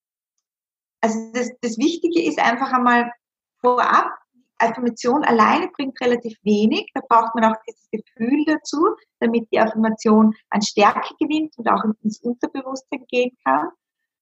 also 1.01 1.33
das, 1.33 1.51
das 1.62 1.79
Wichtige 1.79 2.22
ist 2.22 2.38
einfach 2.38 2.72
einmal 2.72 3.11
vorab, 3.61 4.11
Affirmation 4.59 5.25
alleine 5.25 5.68
bringt 5.68 6.01
relativ 6.01 6.38
wenig, 6.42 6.90
da 6.94 7.01
braucht 7.07 7.35
man 7.35 7.44
auch 7.44 7.57
dieses 7.66 7.90
Gefühl 7.90 8.44
dazu, 8.46 8.94
damit 9.20 9.49
die 9.53 9.59
Affirmation 9.59 10.35
an 10.51 10.62
Stärke 10.62 11.14
gewinnt 11.18 11.57
und 11.59 11.68
auch 11.68 11.83
ins 12.03 12.20
Unterbewusstsein 12.20 13.05
gehen 13.09 13.37
kann. 13.44 13.68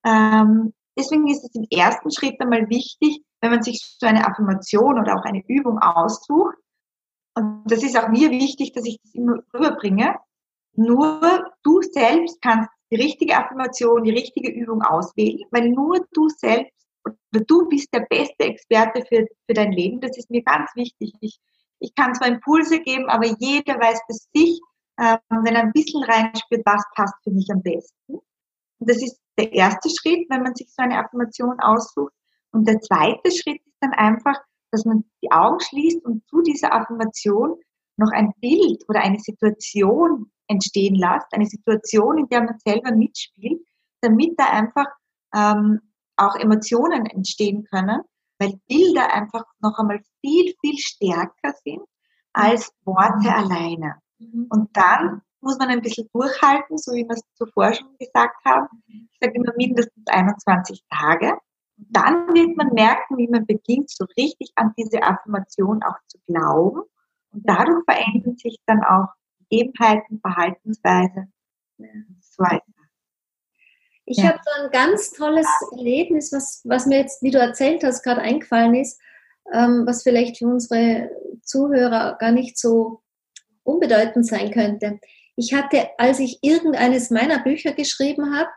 Ähm, 0.05 0.75
deswegen 0.97 1.27
ist 1.29 1.45
es 1.45 1.55
im 1.55 1.67
ersten 1.71 2.11
Schritt 2.11 2.41
einmal 2.41 2.69
wichtig, 2.69 3.23
wenn 3.41 3.51
man 3.51 3.63
sich 3.63 3.97
so 3.99 4.07
eine 4.07 4.27
Affirmation 4.27 4.99
oder 4.99 5.17
auch 5.17 5.25
eine 5.25 5.43
Übung 5.47 5.79
aussucht, 5.79 6.57
und 7.37 7.65
das 7.67 7.83
ist 7.83 7.99
auch 7.99 8.09
mir 8.09 8.31
wichtig, 8.31 8.73
dass 8.73 8.85
ich 8.87 8.99
das 9.03 9.15
immer 9.15 9.39
rüberbringe. 9.53 10.17
Nur 10.77 11.45
du 11.63 11.83
selbst 11.83 12.41
kannst 12.41 12.71
die 12.91 12.97
richtige 12.97 13.37
Affirmation, 13.37 14.05
die 14.05 14.13
richtige 14.13 14.51
Übung 14.51 14.83
auswählen, 14.83 15.43
weil 15.51 15.69
nur 15.71 16.07
du 16.13 16.29
selbst 16.29 16.73
oder 17.05 17.45
du 17.45 17.69
bist 17.69 17.93
der 17.93 18.07
beste 18.09 18.45
Experte 18.45 19.05
für, 19.09 19.27
für 19.47 19.55
dein 19.55 19.73
Leben. 19.73 20.01
Das 20.01 20.17
ist 20.17 20.31
mir 20.31 20.43
ganz 20.43 20.71
wichtig. 20.75 21.13
Ich, 21.21 21.41
ich 21.81 21.95
kann 21.95 22.15
zwar 22.15 22.29
Impulse 22.29 22.81
geben, 22.81 23.09
aber 23.09 23.27
jeder 23.27 23.81
weiß 23.81 24.01
für 24.07 24.15
sich, 24.35 24.61
äh, 24.97 25.19
wenn 25.29 25.55
er 25.55 25.63
ein 25.63 25.73
bisschen 25.73 26.05
reinspürt, 26.05 26.65
was 26.65 26.85
passt 26.95 27.15
für 27.25 27.31
mich 27.31 27.49
am 27.51 27.63
besten. 27.63 28.15
Und 28.15 28.91
das 28.91 29.03
ist 29.03 29.19
der 29.39 29.53
erste 29.53 29.89
Schritt, 29.91 30.27
wenn 30.31 30.43
man 30.43 30.55
sich 30.55 30.69
so 30.73 30.83
eine 30.83 30.99
Affirmation 30.99 31.59
aussucht. 31.61 32.13
Und 32.53 32.69
der 32.69 32.81
zweite 32.81 33.31
Schritt 33.31 33.61
ist 33.65 33.77
dann 33.81 33.93
einfach, 33.93 34.39
dass 34.71 34.85
man 34.85 35.05
die 35.23 35.31
Augen 35.31 35.61
schließt 35.61 36.05
und 36.05 36.27
zu 36.29 36.43
dieser 36.43 36.73
Affirmation 36.73 37.57
noch 37.97 38.11
ein 38.13 38.33
Bild 38.41 38.83
oder 38.89 39.01
eine 39.01 39.21
Situation 39.21 40.31
entstehen 40.49 40.97
lässt, 40.97 41.27
eine 41.33 41.47
Situation, 41.47 42.19
in 42.19 42.29
der 42.29 42.43
man 42.43 42.59
selber 42.65 42.93
mitspielt, 42.93 43.61
damit 44.01 44.35
da 44.37 44.47
einfach 44.47 44.87
ähm, 45.35 45.81
auch 46.17 46.37
Emotionen 46.37 47.07
entstehen 47.07 47.65
können, 47.65 48.03
weil 48.39 48.61
Bilder 48.69 49.13
einfach 49.13 49.45
noch 49.61 49.79
einmal 49.79 50.01
viel, 50.21 50.55
viel 50.61 50.79
stärker 50.79 51.55
sind 51.65 51.83
als 52.33 52.73
Worte 52.85 53.21
mhm. 53.21 53.29
alleine. 53.29 53.95
Und 54.51 54.71
dann 54.75 55.23
muss 55.45 55.59
man 55.59 55.69
ein 55.69 55.83
bisschen 55.83 56.09
durchhalten, 56.13 56.79
so 56.79 56.93
wie 56.93 57.05
wir 57.05 57.15
es 57.15 57.23
zuvor 57.35 57.73
schon 57.73 57.97
gesagt 57.99 58.45
haben. 58.45 58.83
Ich 58.89 59.19
sage 59.21 59.35
immer 59.35 59.53
mindestens 59.57 60.07
21 60.07 60.83
Tage 60.91 61.39
dann 61.77 62.29
wird 62.35 62.57
man 62.57 62.73
merken, 62.73 63.19
wie 63.19 63.29
man 63.29 63.47
beginnt, 63.47 63.91
so 63.91 64.07
richtig 64.17 64.53
an 64.57 64.73
diese 64.79 65.03
Affirmation 65.03 65.83
auch 65.83 65.99
zu 66.07 66.19
glauben. 66.27 66.83
Und 67.33 67.43
dadurch 67.45 67.85
verändern 67.85 68.37
sich 68.37 68.59
dann 68.67 68.83
auch 68.85 69.09
Gegebenheiten, 69.39 70.21
Verhaltensweise 70.21 71.27
und 71.79 72.19
so 72.21 72.43
weiter. 72.43 72.63
Ich 74.07 74.19
ja. 74.19 74.29
habe 74.29 74.39
so 74.45 74.63
ein 74.63 74.71
ganz 74.71 75.13
tolles 75.13 75.47
Erlebnis, 75.73 76.33
was, 76.33 76.63
was 76.65 76.87
mir 76.87 76.99
jetzt, 76.99 77.23
wie 77.23 77.31
du 77.31 77.39
erzählt 77.39 77.83
hast, 77.83 78.03
gerade 78.03 78.21
eingefallen 78.21 78.75
ist, 78.75 79.01
ähm, 79.53 79.85
was 79.87 80.03
vielleicht 80.03 80.39
für 80.39 80.47
unsere 80.47 81.11
Zuhörer 81.43 82.17
gar 82.19 82.31
nicht 82.31 82.59
so 82.59 83.03
unbedeutend 83.63 84.27
sein 84.27 84.51
könnte. 84.51 85.01
Ich 85.37 85.53
hatte, 85.53 85.89
als 85.99 86.21
ich 86.21 86.39
irgendeines 86.43 87.11
meiner 87.11 87.43
Bücher 87.43 87.73
geschrieben 87.73 88.35
habe, 88.37 88.49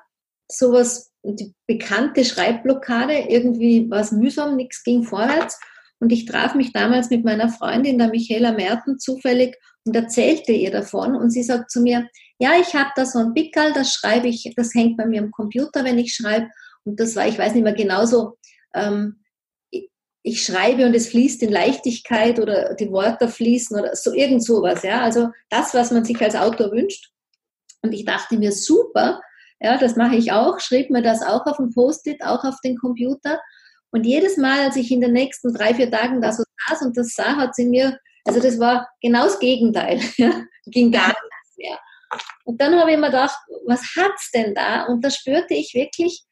sowas 0.49 1.11
die 1.23 1.53
bekannte 1.67 2.23
Schreibblockade, 2.23 3.25
irgendwie 3.29 3.89
war 3.89 3.99
es 3.99 4.11
mühsam, 4.11 4.55
nichts 4.55 4.83
ging 4.83 5.03
vorwärts. 5.03 5.59
Und 5.99 6.11
ich 6.11 6.25
traf 6.25 6.53
mich 6.53 6.71
damals 6.73 7.09
mit 7.09 7.25
meiner 7.25 7.49
Freundin, 7.49 7.97
der 7.97 8.09
Michaela 8.09 8.51
Merten, 8.51 8.99
zufällig 8.99 9.57
und 9.85 9.95
erzählte 9.95 10.51
ihr 10.51 10.71
davon. 10.71 11.15
Und 11.15 11.31
sie 11.31 11.43
sagt 11.43 11.71
zu 11.71 11.81
mir, 11.81 12.07
ja, 12.39 12.51
ich 12.59 12.75
habe 12.75 12.91
da 12.95 13.05
so 13.05 13.19
ein 13.19 13.33
Pickel, 13.33 13.73
das 13.73 13.93
schreibe 13.93 14.27
ich, 14.27 14.53
das 14.55 14.73
hängt 14.75 14.97
bei 14.97 15.05
mir 15.05 15.21
am 15.21 15.31
Computer, 15.31 15.83
wenn 15.83 15.97
ich 15.97 16.13
schreibe. 16.13 16.49
Und 16.83 16.99
das 16.99 17.15
war, 17.15 17.27
ich 17.27 17.39
weiß 17.39 17.55
nicht 17.55 17.63
mehr 17.63 17.73
genauso, 17.73 18.37
ähm, 18.75 19.23
ich 20.23 20.43
schreibe 20.43 20.85
und 20.85 20.93
es 20.93 21.09
fließt 21.09 21.41
in 21.43 21.51
Leichtigkeit 21.51 22.39
oder 22.39 22.73
die 22.75 22.91
Worte 22.91 23.29
fließen 23.29 23.79
oder 23.79 23.95
so 23.95 24.13
irgend 24.13 24.43
sowas. 24.43 24.83
Ja? 24.83 25.01
Also 25.01 25.29
das, 25.49 25.73
was 25.73 25.91
man 25.91 26.03
sich 26.03 26.21
als 26.21 26.35
Autor 26.35 26.71
wünscht. 26.71 27.11
Und 27.81 27.93
ich 27.93 28.05
dachte 28.05 28.37
mir, 28.37 28.51
super, 28.51 29.21
ja, 29.59 29.77
das 29.77 29.95
mache 29.95 30.15
ich 30.15 30.31
auch, 30.31 30.59
schrieb 30.59 30.89
mir 30.89 31.01
das 31.01 31.21
auch 31.21 31.45
auf 31.45 31.57
dem 31.57 31.73
Post-it, 31.73 32.21
auch 32.23 32.43
auf 32.43 32.55
den 32.63 32.77
Computer. 32.77 33.39
Und 33.91 34.05
jedes 34.05 34.37
Mal, 34.37 34.59
als 34.59 34.75
ich 34.75 34.91
in 34.91 35.01
den 35.01 35.13
nächsten 35.13 35.53
drei, 35.53 35.73
vier 35.73 35.89
Tagen 35.89 36.21
da 36.21 36.31
so 36.31 36.43
saß 36.67 36.81
und 36.81 36.97
das 36.97 37.13
sah, 37.15 37.37
hat 37.37 37.55
sie 37.55 37.65
mir 37.65 37.97
Also 38.25 38.41
das 38.41 38.59
war 38.59 38.89
genau 39.01 39.23
das 39.23 39.39
Gegenteil. 39.39 39.99
Ja? 40.17 40.43
Ging 40.65 40.91
gar 40.91 41.07
nichts 41.07 41.57
mehr. 41.57 41.79
Und 42.43 42.61
dann 42.61 42.77
habe 42.79 42.91
ich 42.91 42.97
mir 42.97 43.07
gedacht, 43.07 43.37
was 43.65 43.81
hat's 43.95 44.31
denn 44.31 44.53
da? 44.53 44.83
Und 44.85 45.03
da 45.03 45.09
spürte 45.09 45.53
ich 45.53 45.73
wirklich, 45.73 46.23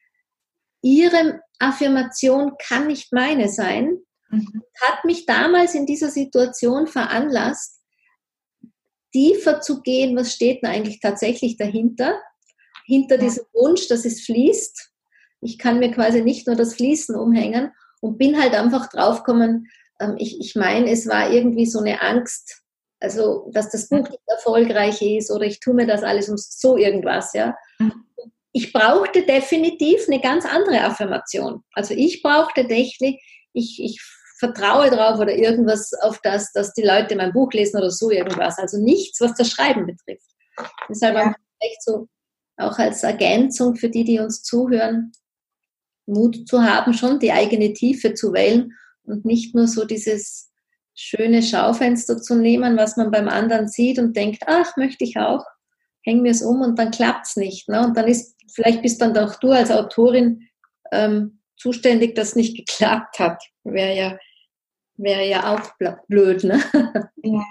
ihre 0.86 1.40
Affirmation 1.58 2.52
kann 2.58 2.86
nicht 2.86 3.12
meine 3.12 3.48
sein. 3.48 3.98
Mhm. 4.30 4.62
Hat 4.80 5.04
mich 5.04 5.26
damals 5.26 5.74
in 5.74 5.84
dieser 5.84 6.10
Situation 6.10 6.86
veranlasst, 6.86 7.80
tiefer 9.12 9.60
zu 9.60 9.82
gehen, 9.82 10.16
was 10.16 10.32
steht 10.32 10.62
denn 10.62 10.70
eigentlich 10.70 11.00
tatsächlich 11.00 11.56
dahinter? 11.56 12.20
Hinter 12.86 13.16
ja. 13.16 13.22
diesem 13.22 13.44
Wunsch, 13.52 13.88
dass 13.88 14.04
es 14.04 14.22
fließt. 14.22 14.92
Ich 15.40 15.58
kann 15.58 15.80
mir 15.80 15.90
quasi 15.90 16.22
nicht 16.22 16.46
nur 16.46 16.54
das 16.54 16.74
Fließen 16.74 17.16
umhängen 17.16 17.72
und 18.00 18.18
bin 18.18 18.40
halt 18.40 18.54
einfach 18.54 18.88
draufgekommen, 18.88 19.68
ähm, 20.00 20.14
ich, 20.18 20.40
ich 20.40 20.54
meine, 20.54 20.90
es 20.90 21.08
war 21.08 21.30
irgendwie 21.30 21.66
so 21.66 21.80
eine 21.80 22.00
Angst, 22.00 22.62
also 23.00 23.50
dass 23.52 23.70
das 23.70 23.88
Buch 23.88 24.08
nicht 24.08 24.22
erfolgreich 24.26 25.02
ist 25.02 25.30
oder 25.30 25.44
ich 25.46 25.60
tue 25.60 25.74
mir 25.74 25.86
das 25.86 26.02
alles 26.02 26.28
um 26.28 26.36
so 26.36 26.76
irgendwas, 26.76 27.32
ja. 27.32 27.56
Mhm. 27.78 28.05
Ich 28.56 28.72
brauchte 28.72 29.26
definitiv 29.26 30.08
eine 30.08 30.18
ganz 30.18 30.46
andere 30.46 30.80
Affirmation. 30.80 31.62
Also 31.74 31.92
ich 31.92 32.22
brauchte 32.22 32.62
tatsächlich, 32.62 33.22
ich, 33.52 33.78
ich 33.82 34.00
vertraue 34.38 34.88
drauf 34.88 35.20
oder 35.20 35.36
irgendwas 35.36 35.92
auf 36.00 36.20
das, 36.22 36.52
dass 36.52 36.72
die 36.72 36.82
Leute 36.82 37.16
mein 37.16 37.34
Buch 37.34 37.52
lesen 37.52 37.76
oder 37.76 37.90
so 37.90 38.10
irgendwas. 38.10 38.58
Also 38.58 38.78
nichts, 38.78 39.20
was 39.20 39.34
das 39.34 39.50
Schreiben 39.50 39.84
betrifft. 39.84 40.30
Deshalb 40.88 41.16
ja. 41.16 41.34
vielleicht 41.60 41.82
so 41.82 42.08
auch 42.56 42.78
als 42.78 43.02
Ergänzung 43.02 43.76
für 43.76 43.90
die, 43.90 44.04
die 44.04 44.20
uns 44.20 44.42
zuhören, 44.42 45.12
Mut 46.06 46.48
zu 46.48 46.62
haben, 46.62 46.94
schon 46.94 47.18
die 47.18 47.32
eigene 47.32 47.74
Tiefe 47.74 48.14
zu 48.14 48.32
wählen 48.32 48.72
und 49.02 49.26
nicht 49.26 49.54
nur 49.54 49.68
so 49.68 49.84
dieses 49.84 50.50
schöne 50.94 51.42
Schaufenster 51.42 52.22
zu 52.22 52.36
nehmen, 52.36 52.78
was 52.78 52.96
man 52.96 53.10
beim 53.10 53.28
anderen 53.28 53.68
sieht 53.68 53.98
und 53.98 54.16
denkt, 54.16 54.44
ach, 54.46 54.78
möchte 54.78 55.04
ich 55.04 55.18
auch, 55.18 55.44
häng 56.06 56.22
mir 56.22 56.30
es 56.30 56.42
um 56.42 56.62
und 56.62 56.78
dann 56.78 56.90
klappt 56.90 57.26
es 57.26 57.36
nicht. 57.36 57.68
Ne? 57.68 57.84
Und 57.84 57.96
dann 57.96 58.06
ist, 58.06 58.36
vielleicht 58.54 58.82
bist 58.82 59.00
dann 59.02 59.16
auch 59.18 59.34
du 59.36 59.50
als 59.50 59.70
Autorin 59.70 60.48
ähm, 60.92 61.40
zuständig, 61.56 62.14
dass 62.14 62.28
es 62.28 62.36
nicht 62.36 62.56
geklappt 62.56 63.18
hat. 63.18 63.42
Wäre 63.64 63.96
ja, 63.96 64.18
wäre 64.96 65.26
ja 65.26 65.54
auch 65.54 65.72
blöd. 66.08 66.44
Ne? 66.44 66.62
Ja. 67.22 67.44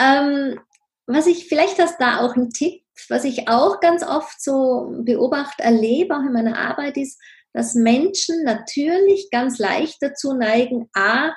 ähm, 0.00 0.60
was 1.06 1.26
ich, 1.26 1.46
vielleicht 1.46 1.78
hast 1.78 2.00
du 2.00 2.04
da 2.04 2.20
auch 2.20 2.34
einen 2.34 2.50
Tipp, 2.50 2.82
was 3.08 3.24
ich 3.24 3.48
auch 3.48 3.80
ganz 3.80 4.02
oft 4.02 4.42
so 4.42 4.92
beobachte, 5.04 5.62
erlebe, 5.62 6.14
auch 6.14 6.22
in 6.22 6.32
meiner 6.32 6.58
Arbeit, 6.58 6.96
ist, 6.96 7.20
dass 7.52 7.74
Menschen 7.74 8.44
natürlich 8.44 9.30
ganz 9.30 9.58
leicht 9.58 9.98
dazu 10.00 10.34
neigen, 10.34 10.88
a, 10.94 11.32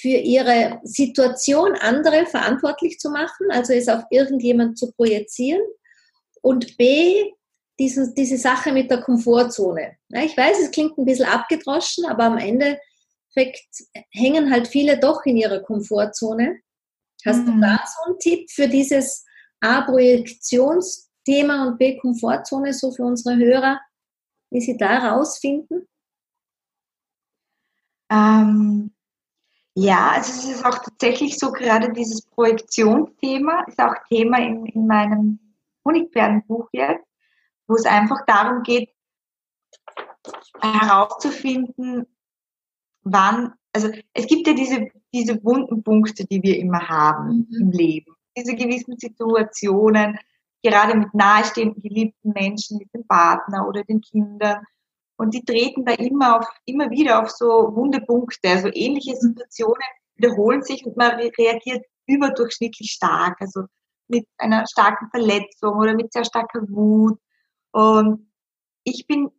für 0.00 0.08
ihre 0.08 0.80
Situation 0.82 1.74
andere 1.76 2.26
verantwortlich 2.26 2.98
zu 2.98 3.10
machen, 3.10 3.50
also 3.50 3.72
es 3.72 3.88
auf 3.88 4.02
irgendjemand 4.10 4.76
zu 4.76 4.90
projizieren 4.92 5.62
und 6.42 6.76
b, 6.76 7.32
diese, 7.78 8.12
diese 8.12 8.36
Sache 8.38 8.72
mit 8.72 8.90
der 8.90 9.00
Komfortzone. 9.00 9.96
Ja, 10.08 10.22
ich 10.22 10.36
weiß, 10.36 10.60
es 10.60 10.70
klingt 10.70 10.98
ein 10.98 11.04
bisschen 11.04 11.26
abgedroschen, 11.26 12.04
aber 12.06 12.24
am 12.24 12.38
Ende 12.38 12.78
hängen 14.10 14.50
halt 14.50 14.68
viele 14.68 14.98
doch 14.98 15.24
in 15.24 15.36
ihrer 15.36 15.60
Komfortzone. 15.60 16.60
Hast 17.24 17.40
mhm. 17.40 17.46
du 17.46 17.60
da 17.60 17.84
so 17.84 18.10
einen 18.10 18.18
Tipp 18.18 18.50
für 18.50 18.68
dieses 18.68 19.24
A, 19.60 19.82
Projektionsthema 19.82 21.66
und 21.66 21.78
B, 21.78 21.96
Komfortzone 21.98 22.72
so 22.72 22.92
für 22.92 23.04
unsere 23.04 23.36
Hörer, 23.36 23.80
wie 24.50 24.60
sie 24.60 24.76
da 24.76 25.10
rausfinden? 25.10 25.88
Ähm, 28.10 28.94
ja, 29.76 30.12
also 30.12 30.30
es 30.30 30.56
ist 30.56 30.64
auch 30.64 30.78
tatsächlich 30.78 31.38
so, 31.38 31.50
gerade 31.50 31.92
dieses 31.92 32.22
Projektionsthema 32.26 33.64
ist 33.66 33.80
auch 33.80 33.94
Thema 34.08 34.38
in, 34.38 34.66
in 34.66 34.86
meinem 34.86 35.38
Honigperlenbuch 35.84 36.68
jetzt, 36.72 37.04
wo 37.66 37.74
es 37.74 37.84
einfach 37.84 38.24
darum 38.26 38.62
geht, 38.62 38.90
herauszufinden, 40.60 42.06
wann, 43.02 43.54
also 43.72 43.90
es 44.12 44.26
gibt 44.26 44.46
ja 44.46 44.54
diese, 44.54 44.88
diese 45.12 45.42
wunden 45.44 45.82
Punkte, 45.82 46.24
die 46.24 46.42
wir 46.42 46.58
immer 46.58 46.88
haben 46.88 47.48
mhm. 47.50 47.60
im 47.60 47.70
Leben, 47.70 48.14
diese 48.36 48.54
gewissen 48.54 48.96
Situationen, 48.98 50.18
gerade 50.62 50.96
mit 50.96 51.12
nahestehenden, 51.14 51.82
geliebten 51.82 52.32
Menschen, 52.32 52.78
mit 52.78 52.92
dem 52.94 53.06
Partner 53.06 53.68
oder 53.68 53.84
den 53.84 54.00
Kindern. 54.00 54.64
Und 55.16 55.34
die 55.34 55.44
treten 55.44 55.84
da 55.84 55.92
immer 55.92 56.38
auf, 56.38 56.46
immer 56.64 56.90
wieder 56.90 57.22
auf 57.22 57.30
so 57.30 57.74
Wundepunkte. 57.74 58.48
Also 58.48 58.68
ähnliche 58.72 59.16
Situationen 59.16 59.82
wiederholen 60.16 60.62
sich 60.62 60.84
und 60.84 60.96
man 60.96 61.12
reagiert 61.12 61.84
überdurchschnittlich 62.06 62.90
stark. 62.90 63.40
Also 63.40 63.64
mit 64.08 64.26
einer 64.38 64.66
starken 64.66 65.08
Verletzung 65.10 65.76
oder 65.78 65.94
mit 65.94 66.12
sehr 66.12 66.24
starker 66.24 66.62
Wut. 66.68 67.18
Und 67.72 68.30
ich 68.84 69.06
bin, 69.06 69.30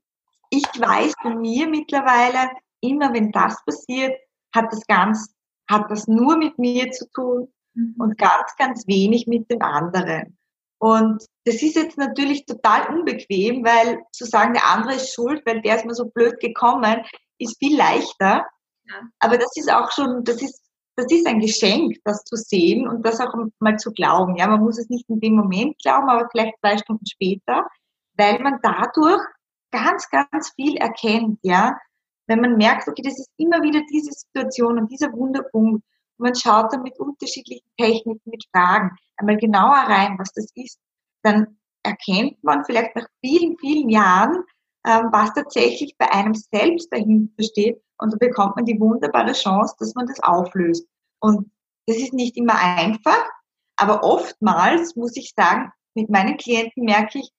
ich 0.49 0.65
weiß 0.65 1.13
bei 1.23 1.35
mir 1.35 1.67
mittlerweile, 1.67 2.49
immer 2.81 3.13
wenn 3.13 3.31
das 3.31 3.63
passiert, 3.65 4.17
hat 4.53 4.71
das 4.71 4.85
ganz, 4.87 5.33
hat 5.69 5.89
das 5.89 6.07
nur 6.07 6.37
mit 6.37 6.57
mir 6.57 6.91
zu 6.91 7.09
tun 7.11 7.53
mhm. 7.73 7.95
und 7.99 8.17
ganz, 8.17 8.55
ganz 8.57 8.87
wenig 8.87 9.27
mit 9.27 9.49
dem 9.51 9.61
anderen. 9.61 10.37
Und 10.85 11.25
das 11.45 11.63
ist 11.63 11.75
jetzt 11.75 11.97
natürlich 11.97 12.45
total 12.45 12.95
unbequem, 12.95 13.65
weil 13.65 14.03
zu 14.11 14.23
sagen, 14.23 14.53
der 14.53 14.67
andere 14.67 14.93
ist 14.93 15.15
schuld, 15.15 15.41
weil 15.43 15.59
der 15.63 15.77
ist 15.77 15.85
mir 15.85 15.95
so 15.95 16.11
blöd 16.11 16.39
gekommen, 16.39 17.01
ist 17.39 17.57
viel 17.57 17.75
leichter. 17.75 18.45
Ja. 18.87 18.93
Aber 19.17 19.39
das 19.39 19.49
ist 19.55 19.71
auch 19.73 19.91
schon, 19.91 20.23
das 20.23 20.43
ist, 20.43 20.61
das 20.95 21.07
ist 21.09 21.25
ein 21.25 21.39
Geschenk, 21.39 21.97
das 22.03 22.23
zu 22.25 22.35
sehen 22.35 22.87
und 22.87 23.03
das 23.03 23.19
auch 23.19 23.33
mal 23.57 23.77
zu 23.77 23.93
glauben. 23.93 24.35
Ja, 24.35 24.45
man 24.45 24.59
muss 24.59 24.77
es 24.77 24.87
nicht 24.89 25.09
in 25.09 25.19
dem 25.19 25.33
Moment 25.33 25.75
glauben, 25.79 26.07
aber 26.07 26.29
vielleicht 26.29 26.53
zwei 26.59 26.77
Stunden 26.77 27.07
später, 27.07 27.67
weil 28.13 28.39
man 28.43 28.59
dadurch 28.61 29.23
ganz, 29.71 30.07
ganz 30.11 30.51
viel 30.51 30.77
erkennt, 30.77 31.39
ja. 31.41 31.75
Wenn 32.27 32.41
man 32.41 32.57
merkt, 32.57 32.87
okay, 32.87 33.01
das 33.01 33.17
ist 33.17 33.31
immer 33.37 33.63
wieder 33.63 33.81
diese 33.91 34.11
Situation 34.11 34.77
und 34.77 34.91
dieser 34.91 35.11
Wunderpunkt 35.13 35.73
und 35.73 35.83
man 36.17 36.35
schaut 36.35 36.71
dann 36.71 36.83
mit 36.83 36.99
unterschiedlichen 36.99 37.67
Techniken, 37.77 38.29
mit 38.29 38.45
Fragen 38.51 38.91
einmal 39.17 39.37
genauer 39.37 39.75
rein, 39.75 40.15
was 40.17 40.31
das 40.33 40.49
ist, 40.55 40.79
dann 41.23 41.57
erkennt 41.83 42.43
man 42.43 42.65
vielleicht 42.65 42.95
nach 42.95 43.07
vielen, 43.21 43.57
vielen 43.59 43.89
Jahren, 43.89 44.43
ähm, 44.85 45.09
was 45.11 45.33
tatsächlich 45.33 45.95
bei 45.97 46.11
einem 46.11 46.33
selbst 46.33 46.91
dahinter 46.91 47.43
steht 47.43 47.81
und 47.97 48.11
dann 48.11 48.19
bekommt 48.19 48.55
man 48.55 48.65
die 48.65 48.79
wunderbare 48.79 49.33
Chance, 49.33 49.75
dass 49.79 49.95
man 49.95 50.07
das 50.07 50.19
auflöst. 50.21 50.87
Und 51.19 51.51
das 51.87 51.97
ist 51.97 52.13
nicht 52.13 52.37
immer 52.37 52.55
einfach, 52.55 53.25
aber 53.77 54.03
oftmals 54.03 54.95
muss 54.95 55.15
ich 55.15 55.33
sagen, 55.35 55.71
mit 55.95 56.09
meinen 56.09 56.37
Klienten 56.37 56.85
merke 56.85 57.19
ich, 57.19 57.29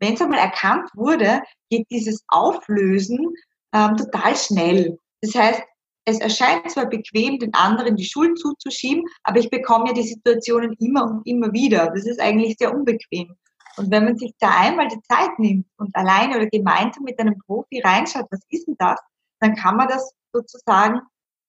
wenn 0.00 0.14
es 0.14 0.20
einmal 0.20 0.38
erkannt 0.38 0.90
wurde, 0.94 1.42
geht 1.70 1.86
dieses 1.90 2.22
Auflösen 2.28 3.34
ähm, 3.72 3.96
total 3.96 4.36
schnell. 4.36 4.98
Das 5.22 5.34
heißt, 5.34 5.62
es 6.08 6.20
erscheint 6.20 6.70
zwar 6.70 6.86
bequem, 6.88 7.38
den 7.38 7.52
anderen 7.52 7.96
die 7.96 8.04
Schuld 8.04 8.38
zuzuschieben, 8.38 9.04
aber 9.24 9.40
ich 9.40 9.50
bekomme 9.50 9.88
ja 9.88 9.92
die 9.92 10.04
Situationen 10.04 10.74
immer 10.78 11.04
und 11.04 11.26
immer 11.26 11.52
wieder. 11.52 11.90
Das 11.92 12.06
ist 12.06 12.20
eigentlich 12.20 12.56
sehr 12.58 12.72
unbequem. 12.72 13.34
Und 13.76 13.90
wenn 13.90 14.04
man 14.04 14.16
sich 14.16 14.32
da 14.38 14.50
einmal 14.56 14.88
die 14.88 15.02
Zeit 15.02 15.38
nimmt 15.38 15.66
und 15.76 15.94
alleine 15.96 16.36
oder 16.36 16.46
gemeinsam 16.46 17.02
mit 17.02 17.18
einem 17.18 17.36
Profi 17.44 17.80
reinschaut, 17.80 18.26
was 18.30 18.40
ist 18.50 18.66
denn 18.68 18.76
das, 18.78 19.00
dann 19.40 19.56
kann 19.56 19.76
man 19.76 19.88
das 19.88 20.14
sozusagen 20.32 21.00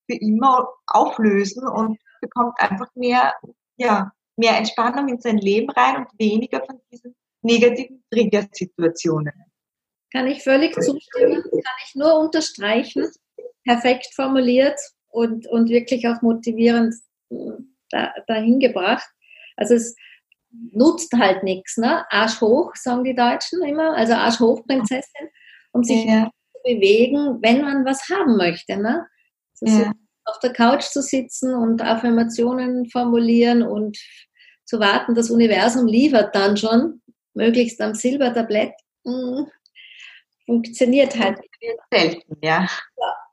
für 0.09 0.17
immer 0.17 0.67
auflösen 0.87 1.67
und 1.67 1.99
bekommt 2.19 2.59
einfach 2.59 2.89
mehr, 2.95 3.33
ja, 3.77 4.11
mehr 4.37 4.57
Entspannung 4.57 5.07
in 5.07 5.21
sein 5.21 5.37
Leben 5.37 5.69
rein 5.69 5.97
und 5.97 6.07
weniger 6.19 6.65
von 6.65 6.81
diesen 6.91 7.15
negativen 7.43 8.03
Trigger-Situationen. 8.11 9.33
Kann 10.11 10.25
ich 10.27 10.43
völlig 10.43 10.73
zustimmen, 10.73 11.43
kann 11.43 11.75
ich 11.85 11.95
nur 11.95 12.19
unterstreichen 12.19 13.07
perfekt 13.67 14.07
formuliert 14.15 14.79
und, 15.09 15.47
und 15.47 15.69
wirklich 15.69 16.07
auch 16.07 16.21
motivierend 16.21 16.95
äh, 17.29 17.35
da, 17.89 18.13
dahin 18.27 18.59
gebracht. 18.59 19.07
Also 19.55 19.75
es 19.75 19.95
nutzt 20.71 21.13
halt 21.13 21.43
nichts, 21.43 21.77
ne? 21.77 22.05
Arsch 22.09 22.41
hoch, 22.41 22.75
sagen 22.75 23.03
die 23.03 23.15
Deutschen 23.15 23.63
immer, 23.63 23.95
also 23.95 24.13
Arsch 24.13 24.39
hoch, 24.39 24.65
Prinzessin, 24.65 25.29
um 25.71 25.83
sich 25.83 26.05
ja. 26.05 26.29
zu 26.53 26.59
bewegen, 26.63 27.39
wenn 27.41 27.61
man 27.61 27.85
was 27.85 28.09
haben 28.09 28.37
möchte. 28.37 28.77
Ne? 28.77 29.05
Also 29.61 29.83
ja. 29.83 29.91
auf 30.25 30.39
der 30.39 30.53
Couch 30.53 30.83
zu 30.83 31.01
sitzen 31.01 31.53
und 31.53 31.81
Affirmationen 31.81 32.89
formulieren 32.89 33.63
und 33.63 33.97
zu 34.65 34.79
warten, 34.79 35.15
das 35.15 35.29
Universum 35.29 35.87
liefert 35.87 36.35
dann 36.35 36.57
schon, 36.57 37.01
möglichst 37.33 37.79
am 37.81 37.93
Silbertablett, 37.93 38.73
hm, 39.05 39.47
funktioniert 40.47 41.17
halt. 41.19 41.39
Selten, 41.91 42.37
ja. 42.41 42.67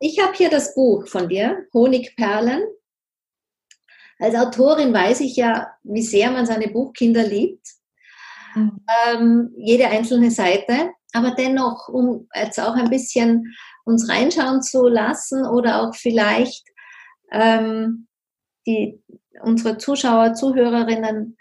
Ich 0.01 0.21
habe 0.21 0.35
hier 0.35 0.51
das 0.51 0.75
Buch 0.75 1.07
von 1.09 1.29
dir, 1.29 1.67
Honigperlen. 1.73 2.63
Als 4.19 4.35
Autorin 4.35 4.93
weiß 4.93 5.21
ich 5.21 5.37
ja, 5.37 5.73
wie 5.83 6.03
sehr 6.03 6.31
man 6.31 6.45
seine 6.45 6.69
Buchkinder 6.69 7.23
liebt. 7.23 7.67
Mhm. 8.55 8.85
Ähm, 9.07 9.53
jede 9.57 9.89
einzelne 9.89 10.31
Seite. 10.31 10.91
Aber 11.13 11.31
dennoch, 11.31 11.89
um 11.89 12.29
jetzt 12.35 12.61
auch 12.61 12.75
ein 12.75 12.91
bisschen 12.91 13.55
uns 13.85 14.09
reinschauen 14.09 14.63
zu 14.63 14.89
lassen 14.89 15.47
oder 15.47 15.83
auch 15.83 15.95
vielleicht 15.95 16.67
ähm, 17.31 18.09
die, 18.67 19.01
unsere 19.43 19.79
Zuschauer, 19.79 20.35
Zuhörerinnen 20.35 21.37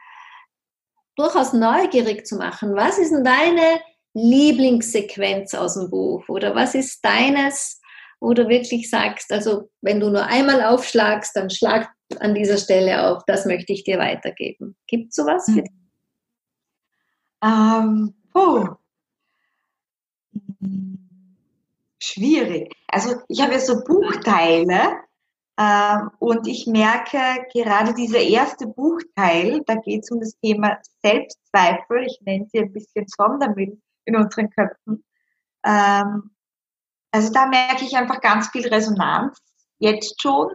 durchaus 1.15 1.53
neugierig 1.53 2.25
zu 2.25 2.35
machen. 2.35 2.75
Was 2.75 2.97
ist 2.97 3.11
denn 3.11 3.23
deine 3.23 3.81
Lieblingssequenz 4.13 5.53
aus 5.53 5.75
dem 5.75 5.89
Buch? 5.89 6.27
Oder 6.29 6.55
was 6.55 6.75
ist 6.75 7.03
deines, 7.03 7.81
wo 8.19 8.33
du 8.33 8.47
wirklich 8.47 8.89
sagst, 8.89 9.31
also 9.31 9.69
wenn 9.81 9.99
du 9.99 10.09
nur 10.09 10.25
einmal 10.25 10.63
aufschlagst, 10.63 11.35
dann 11.35 11.49
schlag 11.49 11.89
an 12.19 12.35
dieser 12.35 12.57
Stelle 12.57 13.07
auf, 13.07 13.23
das 13.25 13.45
möchte 13.45 13.73
ich 13.73 13.83
dir 13.83 13.97
weitergeben. 13.97 14.75
Gibt 14.87 15.09
es 15.09 15.15
sowas 15.15 15.45
für 15.45 15.61
dich? 15.61 15.71
Ähm, 17.43 18.13
oh. 18.33 18.67
Schwierig. 21.99 22.73
Also 22.87 23.15
ich 23.27 23.41
habe 23.41 23.53
ja 23.53 23.59
so 23.59 23.83
Buchteile 23.83 24.99
ähm, 25.59 26.11
und 26.19 26.47
ich 26.47 26.67
merke 26.67 27.45
gerade 27.53 27.93
dieser 27.93 28.19
erste 28.19 28.67
Buchteil, 28.67 29.61
da 29.65 29.75
geht 29.75 30.03
es 30.03 30.11
um 30.11 30.19
das 30.19 30.37
Thema 30.41 30.77
Selbstzweifel. 31.01 32.05
Ich 32.05 32.19
nenne 32.21 32.47
sie 32.51 32.59
ein 32.59 32.71
bisschen 32.71 33.05
Sondermüll 33.07 33.77
in 34.05 34.15
unseren 34.15 34.49
Köpfen. 34.49 35.03
Ähm, 35.65 36.31
also 37.11 37.31
da 37.31 37.47
merke 37.47 37.85
ich 37.85 37.95
einfach 37.95 38.21
ganz 38.21 38.49
viel 38.49 38.67
Resonanz, 38.67 39.39
jetzt 39.79 40.21
schon. 40.21 40.53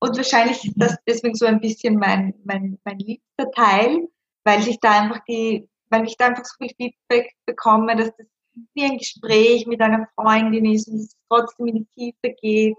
Und 0.00 0.16
wahrscheinlich 0.16 0.64
ist 0.64 0.74
das 0.76 0.96
deswegen 1.06 1.34
so 1.34 1.46
ein 1.46 1.60
bisschen 1.60 1.96
mein, 1.96 2.34
mein, 2.44 2.78
mein 2.84 2.98
liebster 2.98 3.50
Teil, 3.52 4.08
weil 4.44 4.66
ich 4.66 4.80
da 4.80 5.02
einfach 5.02 5.20
die, 5.28 5.68
weil 5.90 6.04
ich 6.04 6.16
da 6.16 6.28
einfach 6.28 6.44
so 6.44 6.54
viel 6.58 6.74
Feedback 6.76 7.32
bekomme, 7.46 7.96
dass 7.96 8.10
das 8.16 8.26
wie 8.74 8.84
ein 8.84 8.98
Gespräch 8.98 9.66
mit 9.66 9.80
einer 9.80 10.08
Freundin 10.14 10.64
ist 10.64 10.88
und 10.88 10.96
es 10.96 11.16
trotzdem 11.28 11.68
in 11.68 11.74
die 11.76 11.86
Tiefe 11.94 12.34
geht. 12.40 12.76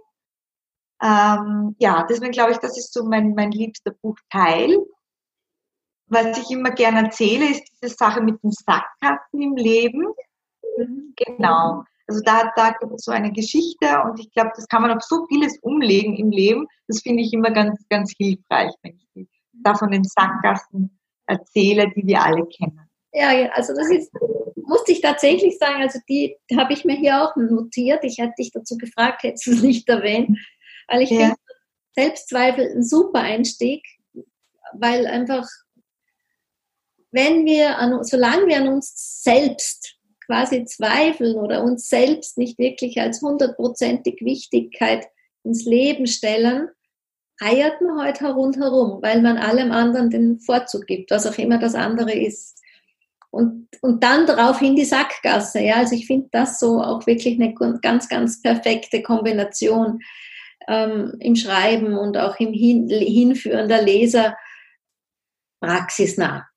Ähm, 1.02 1.76
ja, 1.80 2.06
deswegen 2.10 2.32
glaube 2.32 2.52
ich, 2.52 2.58
das 2.58 2.78
ist 2.78 2.94
so 2.94 3.04
mein, 3.06 3.34
mein 3.34 3.52
liebster 3.52 3.92
Buchteil. 4.02 4.78
Was 6.12 6.38
ich 6.38 6.52
immer 6.52 6.71
gerne 6.71 7.06
erzähle, 7.06 7.52
ist 7.52 7.63
diese 7.82 7.95
Sache 7.95 8.21
mit 8.21 8.43
dem 8.43 8.52
Sackkasten 8.52 9.41
im 9.41 9.56
Leben. 9.56 10.06
Genau. 11.15 11.84
Also 12.08 12.21
da, 12.26 12.52
da 12.58 12.71
gibt 12.71 12.91
es 12.93 13.06
so 13.06 13.12
eine 13.12 13.32
Geschichte 13.32 13.88
und 14.04 14.19
ich 14.19 14.30
glaube, 14.34 14.52
das 14.56 14.67
kann 14.67 14.82
man 14.82 14.91
auf 14.91 15.02
so 15.04 15.26
vieles 15.28 15.58
umlegen 15.62 16.17
im 16.17 16.30
Leben. 16.30 16.67
Das 16.88 17.02
finde 17.02 17.24
ich 17.24 17.32
immer 17.32 17.52
ganz, 17.52 17.82
ganz 17.89 18.13
hilfreich, 18.17 18.74
wenn 18.84 19.00
ich 19.15 19.28
da 19.63 19.74
von 19.74 19.91
den 19.91 20.04
Sackgassen 20.04 21.00
erzähle, 21.28 21.89
die 21.95 22.06
wir 22.06 22.21
alle 22.21 22.45
kennen. 22.47 22.82
Ja, 23.13 23.30
also 23.54 23.74
das 23.74 23.89
ist, 23.89 24.12
musste 24.58 24.91
ich 24.91 25.00
tatsächlich 25.00 25.58
sagen, 25.58 25.82
also 25.82 26.00
die 26.10 26.36
habe 26.58 26.74
ich 26.74 26.84
mir 26.84 26.95
hier 26.95 27.24
auch 27.24 27.36
notiert. 27.38 28.04
Ich 28.04 28.17
hätte 28.17 28.34
dich 28.38 28.52
dazu 28.52 28.78
gefragt, 28.78 29.24
hättest 29.24 29.47
du 29.47 29.52
es 29.52 29.63
nicht 29.63 29.88
erwähnt, 29.88 30.38
weil 30.89 31.04
ich 31.04 31.10
ja. 31.10 31.19
finde, 31.19 31.36
Selbstzweifel 31.95 32.74
ein 32.76 32.84
super 32.84 33.19
Einstieg, 33.19 33.86
weil 34.74 35.08
einfach, 35.08 35.47
wenn 37.12 37.45
wir 37.45 37.78
an, 37.78 38.04
solange 38.04 38.47
wir 38.47 38.58
an 38.58 38.69
uns 38.69 39.21
selbst 39.24 39.95
quasi 40.26 40.63
zweifeln 40.65 41.36
oder 41.36 41.63
uns 41.63 41.89
selbst 41.89 42.38
nicht 42.38 42.58
wirklich 42.58 43.00
als 43.02 43.21
hundertprozentig 43.21 44.19
Wichtigkeit 44.21 45.06
ins 45.43 45.65
Leben 45.65 46.08
stellen, 46.08 46.69
eiert 47.41 47.82
man 47.82 48.06
heute 48.06 48.32
rundherum, 48.32 49.02
weil 49.02 49.21
man 49.21 49.38
allem 49.38 49.71
anderen 49.71 50.10
den 50.10 50.39
Vorzug 50.39 50.86
gibt, 50.86 51.12
was 51.12 51.26
auch 51.26 51.38
immer 51.38 51.58
das 51.58 51.76
andere 51.76 52.13
ist. 52.13 52.60
Und, 53.32 53.67
und 53.82 54.04
dann 54.04 54.28
daraufhin 54.28 54.76
die 54.76 54.86
Sackgasse. 54.86 55.62
Ja, 55.62 55.78
also 55.78 55.95
ich 55.95 56.06
finde 56.06 56.28
das 56.32 56.60
so 56.60 56.82
auch 56.82 57.06
wirklich 57.08 57.41
eine 57.41 57.54
ganz, 57.82 58.08
ganz 58.10 58.41
perfekte 58.41 59.02
Kombination 59.02 60.00
ähm, 60.67 61.13
im 61.19 61.36
Schreiben 61.36 61.97
und 61.97 62.17
auch 62.17 62.39
im 62.39 62.54
Hin 62.54 62.89
Hinführen 62.89 63.69
Leser 63.69 64.38
praxisnah. 65.62 66.51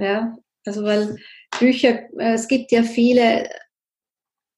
Ja, 0.00 0.34
also 0.64 0.82
weil 0.82 1.16
Bücher, 1.58 2.00
äh, 2.18 2.34
es 2.34 2.48
gibt 2.48 2.72
ja 2.72 2.82
viele 2.82 3.48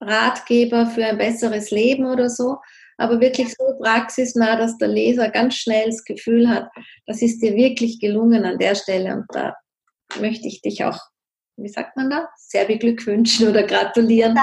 Ratgeber 0.00 0.86
für 0.86 1.04
ein 1.04 1.18
besseres 1.18 1.70
Leben 1.70 2.06
oder 2.06 2.30
so, 2.30 2.58
aber 2.96 3.20
wirklich 3.20 3.52
so 3.54 3.64
praxisnah, 3.80 4.56
dass 4.56 4.78
der 4.78 4.88
Leser 4.88 5.30
ganz 5.30 5.56
schnell 5.56 5.86
das 5.86 6.04
Gefühl 6.04 6.48
hat, 6.48 6.68
das 7.06 7.22
ist 7.22 7.40
dir 7.40 7.56
wirklich 7.56 8.00
gelungen 8.00 8.44
an 8.44 8.58
der 8.58 8.74
Stelle 8.74 9.14
und 9.16 9.24
da 9.30 9.56
möchte 10.20 10.46
ich 10.46 10.60
dich 10.60 10.84
auch, 10.84 10.98
wie 11.56 11.68
sagt 11.68 11.96
man 11.96 12.10
da, 12.10 12.28
sehr 12.36 12.66
beglückwünschen 12.66 13.48
oder 13.48 13.64
gratulieren. 13.64 14.36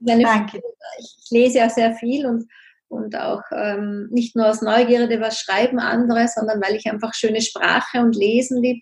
Danke. 0.00 0.24
Danke. 0.24 0.60
Ich 0.98 1.30
lese 1.30 1.58
ja 1.58 1.68
sehr 1.68 1.94
viel 1.94 2.26
und, 2.26 2.50
und 2.88 3.16
auch 3.16 3.42
ähm, 3.52 4.08
nicht 4.10 4.34
nur 4.34 4.48
aus 4.48 4.62
Neugierde, 4.62 5.20
was 5.20 5.38
schreiben 5.38 5.78
andere, 5.78 6.26
sondern 6.26 6.60
weil 6.60 6.74
ich 6.74 6.86
einfach 6.86 7.14
schöne 7.14 7.40
Sprache 7.40 8.00
und 8.00 8.16
Lesen 8.16 8.60
liebe 8.60 8.80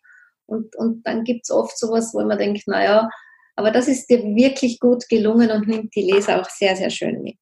und, 0.50 0.76
und 0.76 1.06
dann 1.06 1.24
gibt 1.24 1.44
es 1.44 1.50
oft 1.50 1.78
sowas, 1.78 2.12
wo 2.12 2.22
man 2.24 2.38
denkt, 2.38 2.66
naja, 2.66 3.08
aber 3.56 3.70
das 3.70 3.88
ist 3.88 4.08
dir 4.08 4.22
wirklich 4.22 4.80
gut 4.80 5.08
gelungen 5.08 5.50
und 5.50 5.68
nimmt 5.68 5.94
die 5.94 6.10
Leser 6.10 6.40
auch 6.40 6.48
sehr, 6.48 6.76
sehr 6.76 6.90
schön 6.90 7.22
mit. 7.22 7.38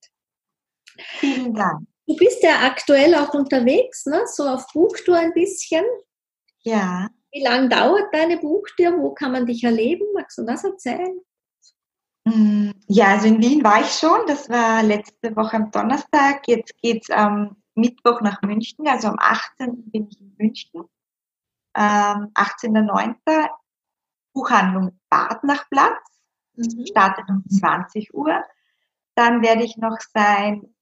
Vielen 1.21 1.55
Dank. 1.55 1.87
Du 2.07 2.17
bist 2.17 2.43
ja 2.43 2.67
aktuell 2.67 3.15
auch 3.15 3.35
unterwegs, 3.35 4.07
ne? 4.07 4.23
so 4.27 4.45
auf 4.45 4.67
Buchtour 4.73 5.17
ein 5.17 5.33
bisschen. 5.35 5.85
Ja. 6.63 7.09
Wie 7.33 7.43
lange 7.45 7.69
dauert 7.69 8.13
deine 8.13 8.39
Buchtour? 8.39 8.99
Wo 8.99 9.13
kann 9.13 9.33
man 9.33 9.47
dich 9.47 9.63
erleben? 9.63 10.07
Magst 10.15 10.39
du 10.39 10.45
das 10.45 10.65
erzählen? 10.65 11.21
Mm, 12.25 12.71
ja, 12.89 13.09
also 13.09 13.29
in 13.29 13.43
Wien 13.43 13.63
war 13.63 13.83
ich 13.83 13.91
schon. 13.91 14.27
Das 14.27 14.49
war 14.49 14.83
letzte 14.83 15.37
Woche 15.37 15.57
am 15.57 15.71
Donnerstag. 15.71 16.49
Jetzt 16.49 16.75
geht 16.83 17.03
es 17.03 17.11
am 17.11 17.57
Mittwoch 17.75 18.23
nach 18.23 18.41
München. 18.43 18.89
Also 18.89 19.09
am 19.09 19.17
18. 19.19 19.91
bin 19.91 20.09
ich 20.11 20.21
in 20.21 20.35
München 20.39 20.89
ähm, 21.79 22.33
18.09. 22.35 23.49
Buchhandlung 24.35 24.99
Badnachplatz, 25.09 25.99
mhm. 26.55 26.87
startet 26.87 27.29
um 27.29 27.45
20 27.49 28.13
Uhr. 28.15 28.43
Dann 29.15 29.43
werde 29.43 29.63
ich 29.63 29.77
noch 29.77 29.99
sein 30.13 30.75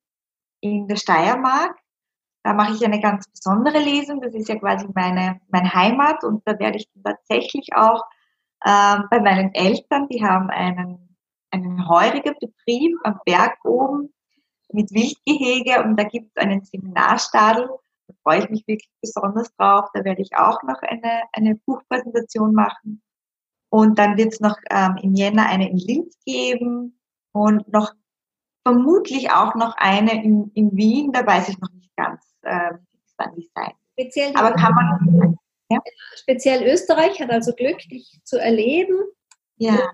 in 0.61 0.89
der 0.89 0.97
Steiermark. 0.97 1.77
Da 2.43 2.53
mache 2.55 2.75
ich 2.75 2.85
eine 2.85 3.01
ganz 3.01 3.29
besondere 3.29 3.79
Lesung. 3.79 4.21
Das 4.21 4.35
ist 4.35 4.49
ja 4.49 4.59
quasi 4.59 4.87
meine, 4.95 5.41
meine 5.49 5.73
Heimat 5.73 6.25
und 6.25 6.43
da 6.47 6.59
werde 6.59 6.79
ich 6.79 6.89
tatsächlich 7.03 7.75
auch 7.75 8.05
ähm, 8.65 9.05
bei 9.11 9.21
meinen 9.21 9.53
Eltern, 9.55 10.09
die 10.09 10.25
haben 10.25 10.51
einen, 10.51 11.17
einen 11.51 11.89
heurigen 11.89 12.35
Betrieb 12.41 12.97
am 13.05 13.21
Berg 13.25 13.59
oben 13.65 14.13
mit 14.73 14.91
Wildgehege 14.93 15.83
und 15.83 15.97
da 15.97 16.05
gibt 16.05 16.31
es 16.35 16.43
einen 16.43 16.65
Seminarstadel 16.65 17.69
freue 18.27 18.41
ich 18.41 18.51
mich 18.51 18.67
wirklich 18.67 18.91
besonders 19.01 19.55
drauf. 19.55 19.89
Da 19.95 20.05
werde 20.05 20.21
ich 20.21 20.35
auch 20.37 20.63
noch 20.65 20.83
eine, 20.83 21.23
eine 21.33 21.55
Buchpräsentation 21.55 22.53
machen. 22.53 23.03
Und 23.71 23.99
dann 23.99 24.17
wird 24.17 24.33
es 24.33 24.41
noch 24.41 24.57
ähm, 24.71 24.97
im 25.03 25.15
Jänner 25.15 25.47
eine 25.47 25.71
in 25.71 25.77
Linz 25.77 26.19
geben 26.25 26.99
und 27.33 27.69
noch 27.73 27.93
vermutlich 28.67 29.31
auch 29.31 29.55
noch 29.55 29.77
eine 29.77 30.25
in, 30.25 30.51
in 30.55 30.77
Wien. 30.77 31.13
Da 31.13 31.25
weiß 31.25 31.49
ich 31.51 31.59
noch 31.59 31.71
nicht 31.73 31.95
ganz, 31.97 32.21
äh, 32.43 32.73
wann 33.17 33.35
die 33.37 33.49
sein. 33.55 33.73
Speziell 33.93 34.33
Aber 34.35 34.53
kann 34.53 34.75
man. 34.75 35.39
Ja? 35.69 35.81
Speziell 36.15 36.63
Österreich 36.63 37.21
hat 37.21 37.31
also 37.31 37.53
Glück, 37.53 37.79
dich 37.79 38.21
zu 38.23 38.41
erleben. 38.41 38.97
Ja. 39.57 39.91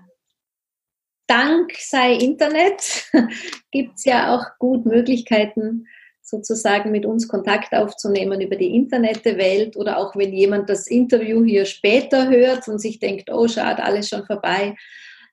Dank 1.25 1.71
sei 1.79 2.13
Internet 2.13 3.09
gibt 3.71 3.95
es 3.97 4.05
ja 4.05 4.35
auch 4.35 4.45
gut 4.59 4.85
Möglichkeiten, 4.85 5.87
sozusagen 6.23 6.91
mit 6.91 7.05
uns 7.05 7.27
Kontakt 7.27 7.73
aufzunehmen 7.73 8.39
über 8.41 8.55
die 8.55 8.73
Internetwelt 8.73 9.75
oder 9.75 9.97
auch 9.97 10.15
wenn 10.15 10.33
jemand 10.33 10.69
das 10.69 10.87
Interview 10.87 11.43
hier 11.43 11.65
später 11.65 12.29
hört 12.29 12.67
und 12.67 12.79
sich 12.79 12.99
denkt, 12.99 13.29
oh 13.29 13.47
schade, 13.47 13.83
alles 13.83 14.09
schon 14.09 14.25
vorbei. 14.25 14.75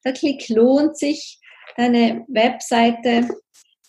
Der 0.05 0.13
Klick 0.13 0.49
lohnt 0.49 0.99
sich. 0.99 1.39
Deine 1.77 2.25
Webseite 2.29 3.29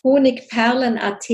honigperlen.at. 0.03 1.29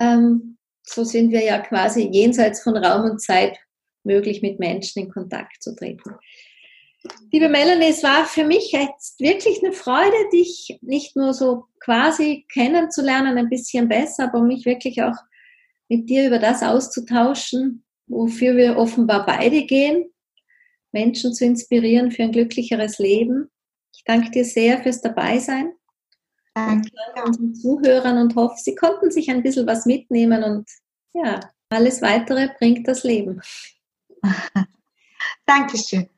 Ähm, 0.00 0.58
so 0.82 1.04
sind 1.04 1.30
wir 1.30 1.44
ja 1.44 1.60
quasi 1.60 2.08
jenseits 2.10 2.62
von 2.62 2.76
Raum 2.76 3.12
und 3.12 3.22
Zeit 3.22 3.56
möglich, 4.02 4.42
mit 4.42 4.58
Menschen 4.58 5.04
in 5.04 5.10
Kontakt 5.10 5.62
zu 5.62 5.76
treten. 5.76 6.16
Liebe 7.32 7.48
Melanie, 7.48 7.88
es 7.88 8.02
war 8.02 8.26
für 8.26 8.44
mich 8.44 8.72
jetzt 8.72 9.18
wirklich 9.18 9.62
eine 9.62 9.72
Freude, 9.72 10.16
dich 10.32 10.78
nicht 10.82 11.16
nur 11.16 11.34
so 11.34 11.64
quasi 11.80 12.46
kennenzulernen, 12.52 13.38
ein 13.38 13.48
bisschen 13.48 13.88
besser, 13.88 14.24
aber 14.24 14.42
mich 14.42 14.64
wirklich 14.64 15.02
auch 15.02 15.16
mit 15.88 16.08
dir 16.08 16.26
über 16.26 16.38
das 16.38 16.62
auszutauschen, 16.62 17.84
wofür 18.06 18.56
wir 18.56 18.76
offenbar 18.76 19.26
beide 19.26 19.64
gehen, 19.64 20.12
Menschen 20.92 21.34
zu 21.34 21.44
inspirieren 21.44 22.12
für 22.12 22.22
ein 22.22 22.32
glücklicheres 22.32 22.98
Leben. 22.98 23.50
Ich 23.94 24.04
danke 24.04 24.30
dir 24.30 24.44
sehr 24.44 24.82
fürs 24.82 25.00
Dabeisein. 25.00 25.72
Danke. 26.54 26.90
danke 27.14 27.28
unseren 27.28 27.54
Zuhörern 27.54 28.18
und 28.18 28.36
hoffe, 28.36 28.56
sie 28.58 28.74
konnten 28.74 29.10
sich 29.10 29.30
ein 29.30 29.42
bisschen 29.42 29.66
was 29.66 29.86
mitnehmen 29.86 30.44
und 30.44 30.68
ja, 31.14 31.40
alles 31.70 32.02
weitere 32.02 32.48
bringt 32.58 32.86
das 32.86 33.04
Leben. 33.04 33.40
Dankeschön. 35.46 36.08